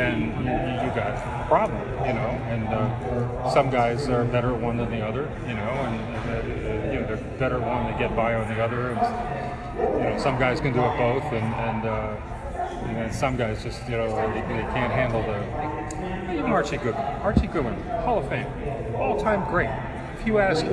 [0.01, 1.81] then you, you got a problem.
[2.07, 5.31] You know, and uh, some guys are better at one than the other.
[5.47, 8.63] You know, and uh, you know they're better at one, they get by on the
[8.63, 8.93] other.
[8.93, 12.17] And, you know, some guys can do it both, and and, uh,
[12.87, 15.39] and then some guys just you know they, they can't handle the.
[16.33, 18.47] Even Archie Goodwin, Archie Goodwin, Hall of Fame,
[18.97, 19.69] all-time great
[20.21, 20.65] if you ask,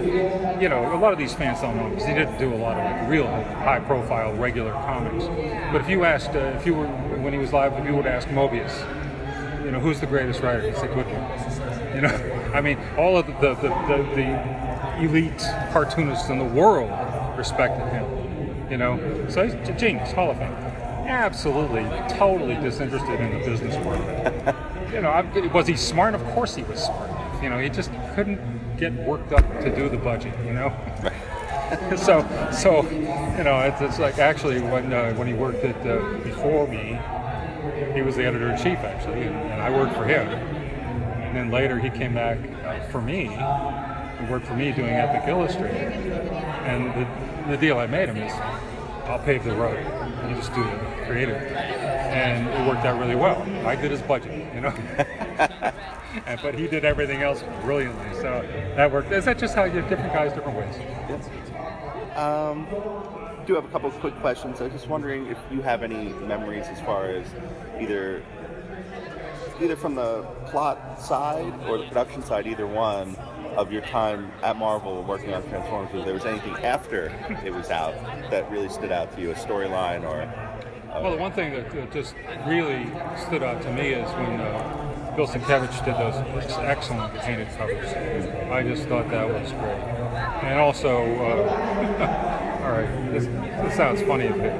[0.61, 2.77] you know, a lot of these fans don't know because he didn't do a lot
[2.77, 5.25] of like real high-profile regular comics.
[5.71, 8.05] But if you asked, uh, if you were when he was live, if you would
[8.05, 8.73] ask Moebius,
[9.67, 10.61] you know, who's the greatest writer?
[10.61, 11.21] He'd say Goodwin.
[11.93, 14.57] You know, I mean, all of the the, the, the,
[15.03, 16.89] elite cartoonists in the world
[17.37, 18.71] respected him.
[18.71, 20.53] You know, so he's a genius, Hall of Fame.
[21.05, 21.83] Absolutely,
[22.17, 24.01] totally disinterested in the business world.
[24.93, 26.15] you know, was he smart?
[26.15, 27.43] Of course he was smart.
[27.43, 30.33] You know, he just couldn't get worked up to do the budget.
[30.45, 30.73] You know.
[31.97, 35.99] so, so, you know, it's, it's like actually when uh, when he worked at uh,
[36.23, 36.97] before me,
[37.93, 40.27] he was the editor in chief actually, and, and I worked for him.
[40.27, 45.27] And then later he came back uh, for me, he worked for me doing Epic
[45.27, 45.93] Illustrated.
[46.65, 48.33] And the, the deal I made him is,
[49.07, 49.77] I'll pave the road.
[50.29, 51.35] You just do the creative.
[51.37, 53.41] And it worked out really well.
[53.65, 54.69] I did his budget, you know.
[56.25, 58.13] and, but he did everything else brilliantly.
[58.15, 59.11] So that worked.
[59.11, 60.75] Is that just how you different guys, different ways?
[62.17, 62.67] Um,
[63.47, 64.59] do have a couple of quick questions.
[64.59, 67.25] I was just wondering if you have any memories as far as
[67.79, 68.21] either
[69.61, 73.15] either from the plot side or the production side, either one,
[73.57, 75.89] of your time at Marvel working on Transformers.
[75.93, 77.07] If there was anything after
[77.43, 77.95] it was out
[78.29, 81.71] that really stood out to you, a storyline or uh, Well, the one thing that,
[81.71, 82.13] that just
[82.45, 82.85] really
[83.25, 87.87] stood out to me is when uh, Bill Sienkiewicz did those excellent painted covers.
[88.51, 89.81] I just thought that was great.
[90.43, 94.51] And also, uh, all right, this, this sounds funny, but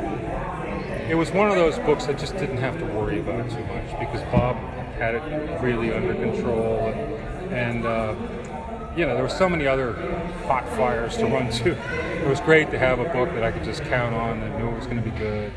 [1.10, 4.00] it was one of those books I just didn't have to worry about too much
[4.00, 4.56] because Bob
[4.98, 8.16] had it really under control and, and uh,
[8.96, 9.94] you know, there were so many other
[10.48, 11.72] hot fires to run to.
[11.72, 14.70] It was great to have a book that I could just count on and knew
[14.70, 15.52] it was going to be good.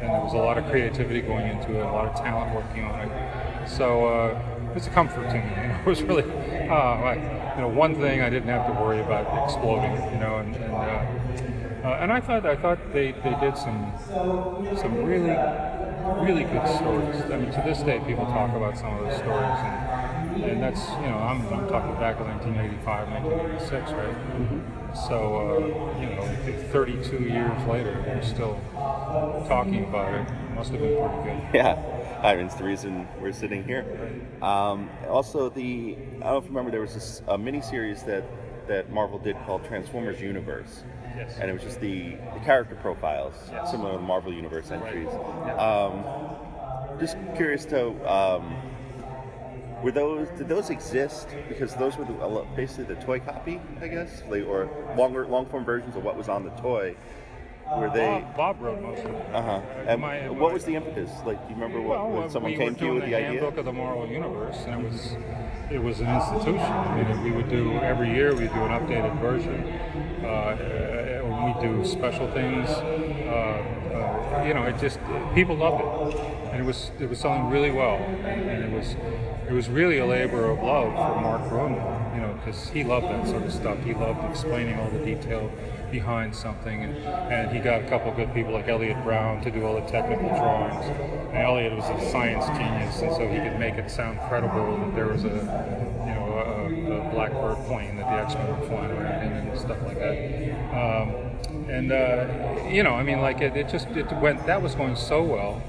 [0.00, 2.84] And there was a lot of creativity going into it, a lot of talent working
[2.84, 3.68] on it.
[3.68, 5.74] So uh, it's a comfort to me.
[5.78, 7.20] It was really, uh, like,
[7.56, 9.92] you know, one thing I didn't have to worry about exploding.
[10.12, 11.27] You know, and and, uh,
[11.84, 13.92] uh, and I thought I thought they, they did some
[14.76, 15.36] some really
[16.20, 17.20] really good stories.
[17.30, 20.88] I mean, to this day, people talk about some of those stories and and that's
[20.90, 24.96] you know I'm, I'm talking back to 1985, 1986, right?
[25.08, 28.60] So uh, you know, 32 years later, we're still
[29.46, 30.26] talking about it.
[30.54, 31.48] Must have been pretty good.
[31.54, 33.84] Yeah, I mean, it's the reason we're sitting here.
[34.42, 38.02] Um, also, the I don't know if you remember there was this a mini series
[38.04, 38.24] that
[38.66, 40.82] that Marvel did called Transformers Universe.
[41.18, 41.36] Yes.
[41.40, 43.70] And it was just the, the character profiles, Yes.
[43.70, 45.08] similar to the Marvel Universe entries.
[45.10, 45.56] Yeah.
[45.56, 46.04] Um,
[47.00, 48.54] just curious to, um,
[49.82, 51.28] were those did those exist?
[51.48, 55.64] Because those were the, basically the toy copy, I guess, like, or longer long form
[55.64, 56.96] versions of what was on the toy.
[57.76, 58.06] Were they?
[58.06, 59.26] Bob, Bob wrote most of it.
[59.34, 59.60] Uh huh.
[59.86, 61.10] And My- what my- was the impetus?
[61.26, 63.10] Like, do you remember what Well, when uh, someone we came to you with the
[63.10, 63.28] the idea?
[63.40, 65.16] handbook of the Marvel Universe, and it was
[65.70, 66.60] it was an institution.
[66.60, 69.64] I mean, we would do every year we would do an updated version.
[70.24, 72.68] Uh, uh, we do special things.
[72.70, 73.62] Uh,
[73.94, 74.98] uh, you know, it just
[75.34, 75.80] people loved
[76.14, 76.20] it,
[76.52, 78.96] and it was it was selling really well, and, and it was
[79.48, 82.14] it was really a labor of love for Mark Gruenwald.
[82.14, 83.78] You know, because he loved that sort of stuff.
[83.84, 85.50] He loved explaining all the detail
[85.90, 86.96] behind something, and,
[87.32, 90.28] and he got a couple good people like Eliot Brown to do all the technical
[90.28, 90.84] drawings.
[91.32, 94.94] And Elliot was a science genius, and so he could make it sound credible that
[94.94, 99.22] there was a, you know, a, a Blackbird plane that the X-Men were flying around
[99.24, 100.16] in and stuff like that.
[100.74, 101.28] Um,
[101.68, 104.46] and uh, you know, I mean, like it, it just it went.
[104.46, 105.62] That was going so well.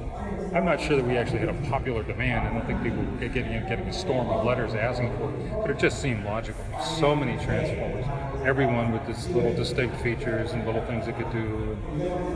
[0.53, 2.47] I'm not sure that we actually had a popular demand.
[2.47, 5.69] I don't think people were getting getting a storm of letters asking for it, but
[5.69, 6.65] it just seemed logical.
[6.81, 8.05] So many Transformers,
[8.43, 11.77] everyone with this little distinct features and little things it could do,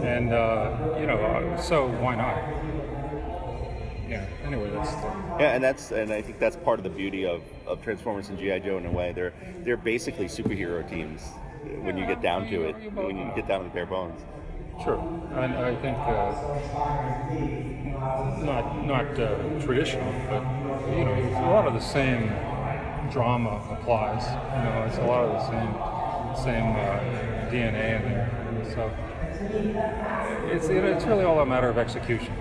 [0.03, 2.37] and uh, you know, uh, so why not?
[4.09, 4.25] Yeah.
[4.45, 5.07] Anyway, that's the,
[5.39, 8.37] Yeah, and that's and I think that's part of the beauty of, of Transformers and
[8.37, 9.11] GI Joe in a way.
[9.13, 11.21] They're they're basically superhero teams
[11.81, 12.75] when you get down to it.
[12.93, 14.19] When you get down to bare bones.
[14.83, 14.99] Sure,
[15.35, 16.33] and I think uh,
[18.43, 20.43] not not uh, traditional, but
[20.97, 22.29] you know, a lot of the same
[23.11, 24.23] drama applies.
[24.57, 25.73] You know, it's a lot of the same
[26.35, 28.73] same uh, DNA in there.
[28.73, 28.91] So
[30.51, 32.33] it's it, it's really all a matter of execution.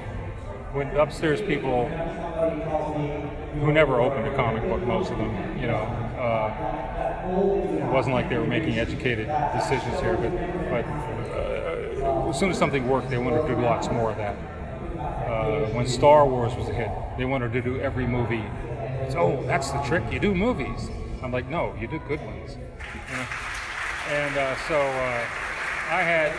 [0.73, 1.89] When upstairs people
[3.61, 5.83] who never opened a comic book, most of them, you know.
[6.23, 6.83] Uh,
[7.25, 10.31] it wasn't like they were making educated decisions here, but
[10.71, 10.85] but
[11.37, 14.37] uh, as soon as something worked, they wanted to do lots more of that.
[14.99, 18.45] Uh, when Star Wars was a hit, they wanted to do every movie.
[19.15, 20.05] Oh, that's the trick.
[20.11, 20.91] You do movies.
[21.23, 22.57] I'm like, no, you do good ones.
[24.09, 25.25] And uh, so uh,
[25.91, 26.33] I had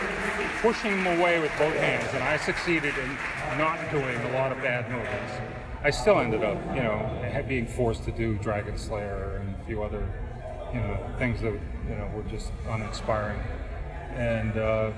[0.60, 4.58] pushing them away with both hands, and I succeeded in not doing a lot of
[4.58, 5.54] bad movies.
[5.82, 9.82] I still ended up, you know, being forced to do Dragon Slayer and a few
[9.82, 10.08] other,
[10.72, 13.40] you know, things that you know were just uninspiring,
[14.14, 14.90] and uh,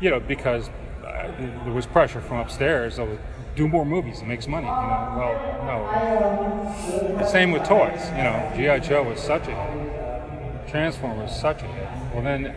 [0.00, 0.68] you know because
[1.04, 1.32] uh,
[1.64, 2.98] there was pressure from upstairs.
[2.98, 3.20] I would
[3.54, 4.20] do more movies.
[4.20, 4.66] It makes money.
[4.66, 7.16] You know, well, no.
[7.18, 8.00] The same with toys.
[8.16, 10.68] You know, GI Joe was such a hit.
[10.68, 11.88] Transformers was such a hit.
[12.12, 12.54] Well, then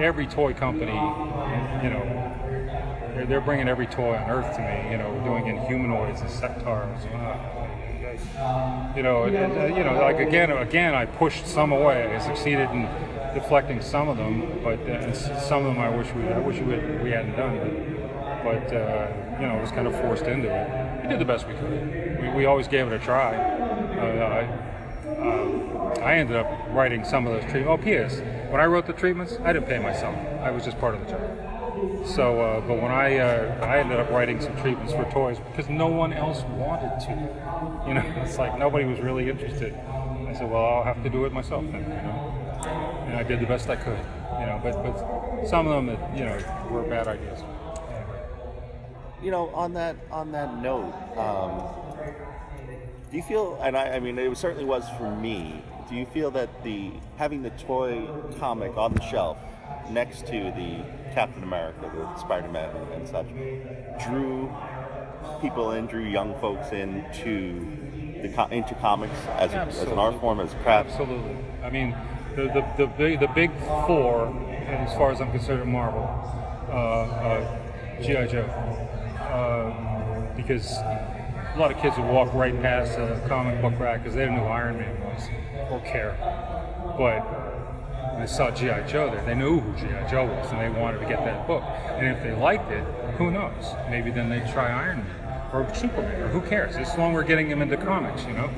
[0.00, 4.90] every toy company, you know, they're, they're bringing every toy on Earth to me.
[4.90, 7.04] You know, doing Inhumanoids and Sectaurs.
[7.12, 12.14] Uh, You know, uh, you know, like again, again, I pushed some away.
[12.14, 12.88] I succeeded in
[13.34, 16.72] deflecting some of them, but uh, some of them I wish we, I wish we,
[16.72, 17.58] had, we hadn't done.
[18.42, 19.08] But, but uh,
[19.40, 21.02] you know, was kind of forced into it.
[21.02, 22.20] We did the best we could.
[22.20, 23.34] We, we always gave it a try.
[23.36, 27.68] Uh, I, uh, I ended up writing some of those treatments.
[27.68, 28.20] Oh, P.S.
[28.50, 30.16] When I wrote the treatments, I didn't pay myself.
[30.40, 32.06] I was just part of the job.
[32.06, 35.68] So, uh, but when I uh, I ended up writing some treatments for toys because
[35.68, 37.84] no one else wanted to.
[37.86, 39.74] You know, it's like nobody was really interested.
[39.74, 41.82] I said, well, I'll have to do it myself then.
[41.82, 43.98] You know, and I did the best I could.
[44.40, 46.38] You know, but but some of them, you know,
[46.70, 47.42] were bad ideas.
[49.22, 51.62] You know, on that on that note, um,
[53.10, 53.58] do you feel?
[53.62, 55.62] And I, I mean, it certainly was for me.
[55.88, 58.08] Do you feel that the having the toy
[58.38, 59.38] comic on the shelf
[59.90, 63.26] next to the Captain America, the Spider-Man, and such,
[64.06, 64.52] drew
[65.40, 67.66] people in, drew young folks into
[68.22, 70.90] the co- into comics as, a, as an art form, as a craft?
[70.90, 71.36] Absolutely.
[71.62, 71.96] I mean,
[72.34, 73.50] the the, the, big, the big
[73.86, 74.28] four,
[74.66, 76.02] as far as I'm concerned, Marvel,
[76.68, 77.58] uh, uh,
[78.02, 78.85] GI Joe,
[79.32, 84.14] uh, because a lot of kids would walk right past a comic book rack because
[84.14, 85.28] they didn't know who Iron Man was
[85.70, 86.16] or care,
[86.98, 87.20] but
[88.12, 91.00] when they saw GI Joe there, they knew who GI Joe was, and they wanted
[91.00, 91.62] to get that book.
[91.62, 92.84] And if they liked it,
[93.18, 93.74] who knows?
[93.90, 96.76] Maybe then they'd try Iron Man or Superman, or who cares?
[96.76, 98.50] As long as we're getting them into comics, you know.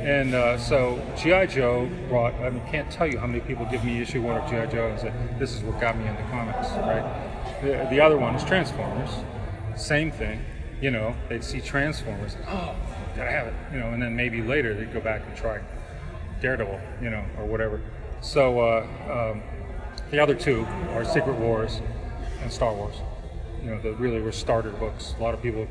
[0.00, 2.34] And uh, so GI Joe brought.
[2.34, 4.88] I mean, can't tell you how many people give me issue one of GI Joe
[4.88, 7.60] and say this is what got me into comics, right?
[7.62, 9.10] The, the other one is Transformers.
[9.76, 10.42] Same thing,
[10.80, 11.14] you know.
[11.28, 12.74] They'd see Transformers, oh,
[13.14, 15.60] gotta have it, you know, and then maybe later they'd go back and try
[16.40, 17.80] Daredevil, you know, or whatever.
[18.20, 19.42] So uh, um,
[20.10, 21.80] the other two are Secret Wars
[22.42, 22.96] and Star Wars.
[23.62, 25.14] You know, that really were starter books.
[25.18, 25.66] A lot of people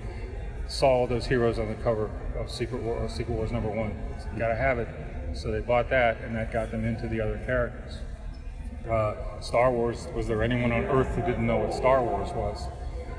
[0.67, 3.95] saw those heroes on the cover of Secret, War, Secret Wars number one.
[4.37, 4.87] Gotta have it.
[5.33, 7.99] So they bought that, and that got them into the other characters.
[8.89, 12.67] Uh, Star Wars, was there anyone on Earth who didn't know what Star Wars was?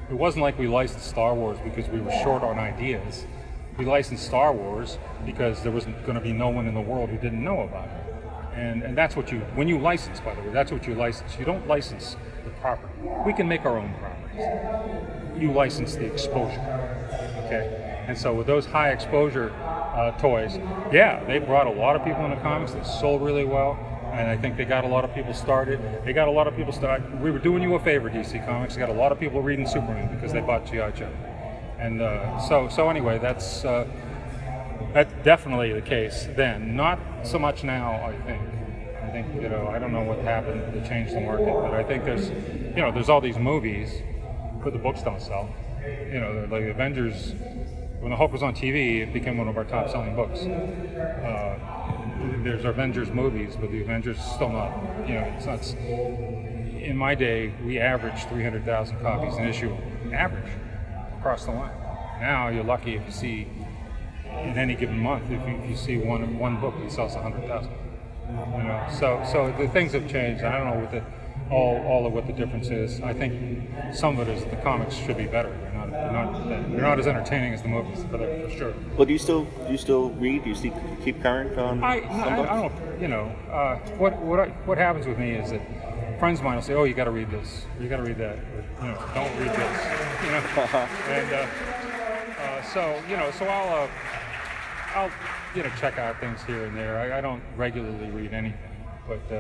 [0.09, 3.27] It wasn't like we licensed Star Wars because we were short on ideas.
[3.77, 7.11] We licensed Star Wars because there was going to be no one in the world
[7.11, 8.15] who didn't know about it.
[8.55, 11.37] And, and that's what you, when you license, by the way, that's what you license.
[11.39, 12.93] You don't license the property.
[13.27, 15.43] We can make our own properties.
[15.43, 16.61] You license the exposure.
[17.45, 18.05] Okay?
[18.07, 20.57] And so with those high exposure uh, toys,
[20.93, 22.73] yeah, they brought a lot of people into comics.
[22.73, 23.77] They sold really well.
[24.17, 25.79] And I think they got a lot of people started.
[26.07, 27.21] They got a lot of people started.
[27.21, 28.75] We were doing you a favor, DC Comics.
[28.75, 30.91] They got a lot of people reading Superman because they bought G.I.
[30.93, 31.13] Joe.
[31.79, 33.87] And uh, so, so anyway, that's uh,
[34.95, 36.75] that's definitely the case then.
[36.75, 38.43] Not so much now, I think.
[39.03, 41.85] I think you know, I don't know what happened to change the market, but I
[41.85, 44.01] think there's, you know, there's all these movies,
[44.65, 45.55] but the books don't sell.
[45.85, 47.35] You know, like Avengers.
[48.01, 50.41] When the Hulk was on TV, it became one of our top-selling books.
[50.41, 51.76] Uh,
[52.43, 54.73] there's Avengers movies, but the Avengers is still not.
[55.07, 55.75] You know, it's not.
[55.81, 59.77] In my day, we averaged 300,000 copies an issue,
[60.13, 60.53] average
[61.19, 61.73] across the line.
[62.21, 63.49] Now you're lucky if you see
[64.43, 67.71] in any given month if you, if you see one one book that sells 100,000.
[68.29, 70.45] You know, so so the things have changed.
[70.45, 71.03] I don't know what the
[71.51, 73.01] all all of what the difference is.
[73.01, 75.55] I think some of it is the comics should be better.
[76.07, 78.75] They're not they're not, they're not as entertaining as the movies for, the, for sure.
[78.97, 80.45] Well, do you still do you still read?
[80.45, 80.73] Do you see,
[81.05, 81.83] keep current on?
[81.83, 82.43] I, I.
[82.43, 85.61] I don't, you know, uh, what what I, what happens with me is that
[86.19, 88.03] friends of mine will say, "Oh, you got to read this, or you got to
[88.03, 89.87] read that," or, you know, "Don't read this,"
[90.25, 90.43] you know,
[91.09, 91.47] and uh,
[92.41, 93.89] uh, so you know, so I'll uh,
[94.95, 95.11] I'll
[95.55, 96.99] you know check out things here and there.
[96.99, 98.59] I, I don't regularly read anything,
[99.09, 99.33] but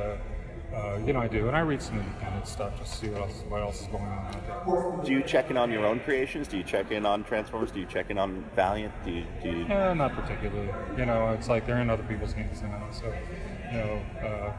[0.74, 3.22] uh, you know I do, and I read some independent stuff just to see what
[3.22, 5.04] else what else is going on out there.
[5.04, 6.48] Do you check in on your own creations?
[6.48, 7.70] Do you check in on Transformers?
[7.70, 8.92] Do you check in on Valiant?
[9.04, 9.64] Do you, do you...
[9.66, 10.68] Uh, not particularly.
[10.98, 13.06] You know, it's like they're in other people's games now, so
[13.72, 14.52] you know, uh,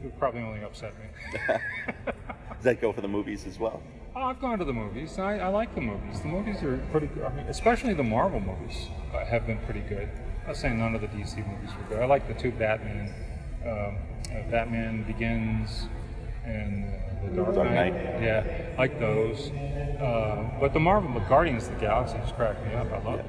[0.00, 1.06] it would probably only upset me.
[2.58, 3.82] Does that go for the movies as well?
[4.16, 5.16] Oh, I've gone to the movies.
[5.18, 6.20] I, I like the movies.
[6.20, 7.22] The movies are pretty good.
[7.22, 10.08] I mean, especially the Marvel movies uh, have been pretty good.
[10.40, 12.02] I'm not saying none of the DC movies were good.
[12.02, 13.14] I like the two Batman,
[13.64, 13.96] um,
[14.30, 15.88] uh, Batman Begins
[16.44, 17.92] and uh, the Dark, Dark Knight.
[17.94, 18.22] Knight.
[18.22, 19.50] Yeah, like those.
[19.50, 22.90] Uh, but the Marvel, the Guardians of the Galaxy just cracked me up.
[22.92, 23.26] I love it.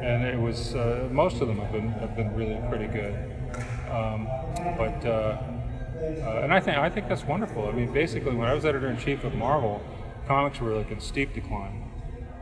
[0.00, 3.14] And it was uh, most of them have been have been really pretty good.
[3.90, 4.28] Um,
[4.76, 5.38] but uh,
[5.96, 7.68] uh, and I think I think that's wonderful.
[7.68, 9.82] I mean, basically, when I was editor in chief of Marvel,
[10.26, 11.85] comics were like in steep decline.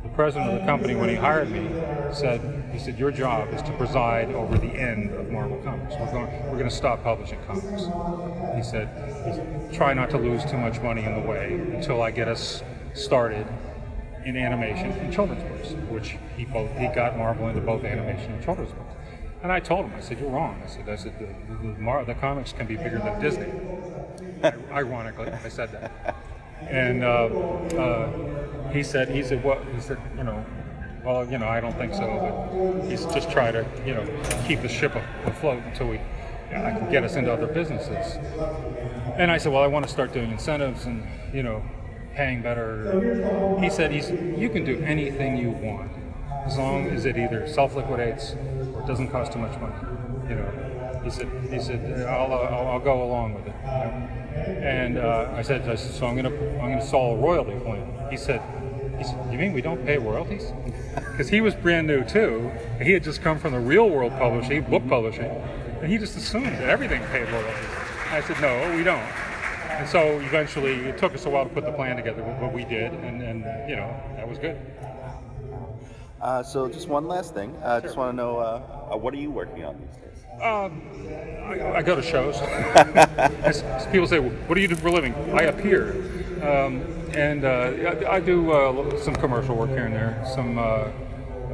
[0.05, 1.69] The president of the company, when he hired me,
[2.13, 2.41] said,
[2.73, 5.95] "He said your job is to preside over the end of Marvel Comics.
[5.99, 7.87] We're going we're going to stop publishing comics."
[8.55, 8.89] He said,
[9.27, 12.29] he said, "Try not to lose too much money in the way until I get
[12.29, 13.47] us started."
[14.25, 18.43] In animation and children's books, which he both he got Marvel into both animation and
[18.43, 18.95] children's books.
[19.43, 21.79] And I told him, I said, "You're wrong." I said, "I said the, the, the,
[21.79, 23.53] Mar- the comics can be bigger than Disney."
[24.73, 26.17] Ironically, I said that.
[26.63, 27.27] And uh,
[27.77, 28.13] uh,
[28.75, 30.45] he said, "He said, well, he said, you know,
[31.05, 32.07] well, you know, I don't think so,
[32.51, 34.05] but he's just trying to, you know,
[34.47, 34.95] keep the ship
[35.25, 36.01] afloat until we."
[36.51, 38.17] I can get us into other businesses.
[39.17, 41.63] And I said, well, I want to start doing incentives and you know,
[42.15, 43.59] paying better.
[43.61, 45.91] He said, he's you can do anything you want
[46.47, 48.37] as long as it either self liquidates
[48.75, 49.75] or doesn't cost too much money.
[50.29, 53.55] You know, he said, he said, I'll, uh, I'll, I'll go along with it.
[53.63, 54.11] you know.
[54.37, 58.11] And uh, I said, I said, so I'm gonna I'm gonna sell a royalty plan.
[58.11, 58.41] He said,
[58.99, 60.53] he said, you mean we don't pay royalties?
[60.95, 62.51] Because he was brand new too.
[62.81, 65.31] He had just come from the real world publishing, book publishing,
[65.81, 67.69] and he just assumed that everything paid royalties.
[68.11, 69.03] I said, no, we don't.
[69.79, 72.65] And so eventually, it took us a while to put the plan together, but we
[72.65, 74.57] did, and, and you know that was good.
[76.21, 77.55] Uh, so just one last thing.
[77.61, 80.25] I uh, just want to know uh, uh, what are you working on these days?
[80.41, 80.81] Um,
[81.45, 82.39] I, I go to shows.
[83.93, 85.91] People say, "What do you do for a living?" I appear,
[86.43, 86.83] um,
[87.17, 90.25] and uh, I, I do uh, some commercial work here and there.
[90.35, 90.89] Some uh,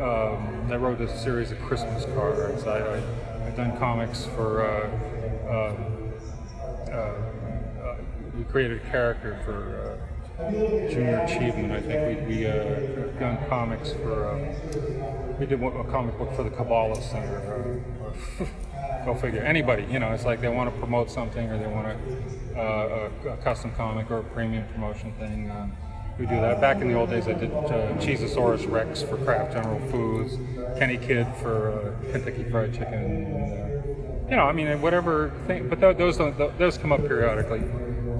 [0.00, 2.64] um, I wrote a series of Christmas cards.
[2.66, 3.02] I, I,
[3.46, 4.62] I've done comics for.
[4.64, 4.90] Uh,
[5.50, 7.96] uh, uh,
[8.36, 9.98] we created a character for
[10.90, 11.72] Junior Achievement.
[11.72, 14.36] I think we, we have done comics for.
[15.38, 17.82] We did a comic book for the Kabbalah Center.
[19.04, 19.42] Go figure.
[19.42, 23.30] Anybody, you know, it's like they want to promote something or they want to a,
[23.30, 25.50] a custom comic or a premium promotion thing.
[25.50, 25.72] Um,
[26.18, 26.60] we do that.
[26.60, 30.36] Back in the old days, I did uh, Cheezosaurus Rex for Kraft General Foods,
[30.78, 32.94] Kenny Kid for uh, Kentucky Fried Chicken.
[32.94, 35.68] And, uh, you know, I mean, whatever thing.
[35.68, 37.62] But th- those th- those come up periodically.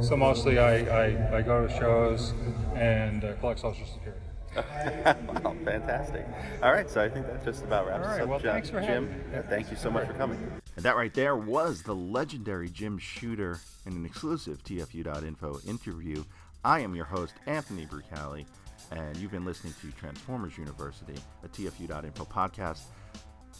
[0.03, 2.32] So mostly, I, I, I go to shows
[2.74, 4.20] and uh, collect Social Security.
[4.57, 6.26] wow, fantastic.
[6.62, 8.28] All right, so I think that just about wraps All us up.
[8.28, 8.53] well, Jim.
[8.53, 9.14] thanks for having me.
[9.36, 10.60] uh, thank you so much for coming.
[10.81, 16.24] And that right there was the legendary Jim Shooter in an exclusive TFU.info interview.
[16.64, 18.47] I am your host, Anthony Brucali,
[18.91, 22.81] and you've been listening to Transformers University, a TFU.info podcast.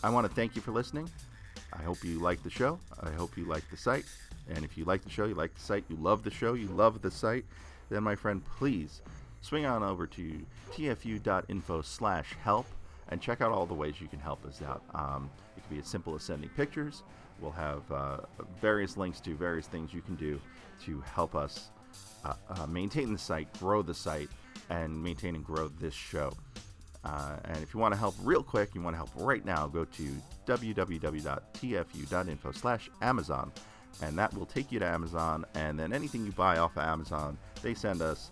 [0.03, 1.11] I want to thank you for listening.
[1.75, 2.81] I hope you like the show.
[3.03, 4.07] I hope you like the site.
[4.49, 6.69] And if you like the show, you like the site, you love the show, you
[6.69, 7.45] love the site,
[7.91, 9.03] then my friend, please
[9.43, 10.41] swing on over to
[10.73, 12.65] tfu.info slash help
[13.11, 14.83] and check out all the ways you can help us out.
[14.95, 15.29] Um,
[15.71, 17.03] be as simple as sending pictures.
[17.41, 18.19] We'll have uh,
[18.61, 20.41] various links to various things you can do
[20.85, 21.71] to help us
[22.25, 24.29] uh, uh, maintain the site, grow the site,
[24.69, 26.33] and maintain and grow this show.
[27.03, 29.67] Uh, and if you want to help real quick, you want to help right now,
[29.67, 30.11] go to
[30.47, 31.33] www.tfu.info
[32.53, 33.51] slash Amazon.
[34.03, 35.45] And that will take you to Amazon.
[35.55, 38.31] And then anything you buy off of Amazon, they send us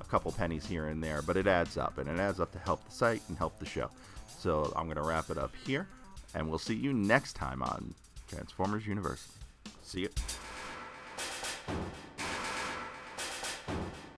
[0.00, 1.98] a couple pennies here and there, but it adds up.
[1.98, 3.90] And it adds up to help the site and help the show.
[4.38, 5.86] So I'm going to wrap it up here
[6.34, 7.94] and we'll see you next time on
[8.28, 9.34] Transformers University.
[9.82, 10.08] See you.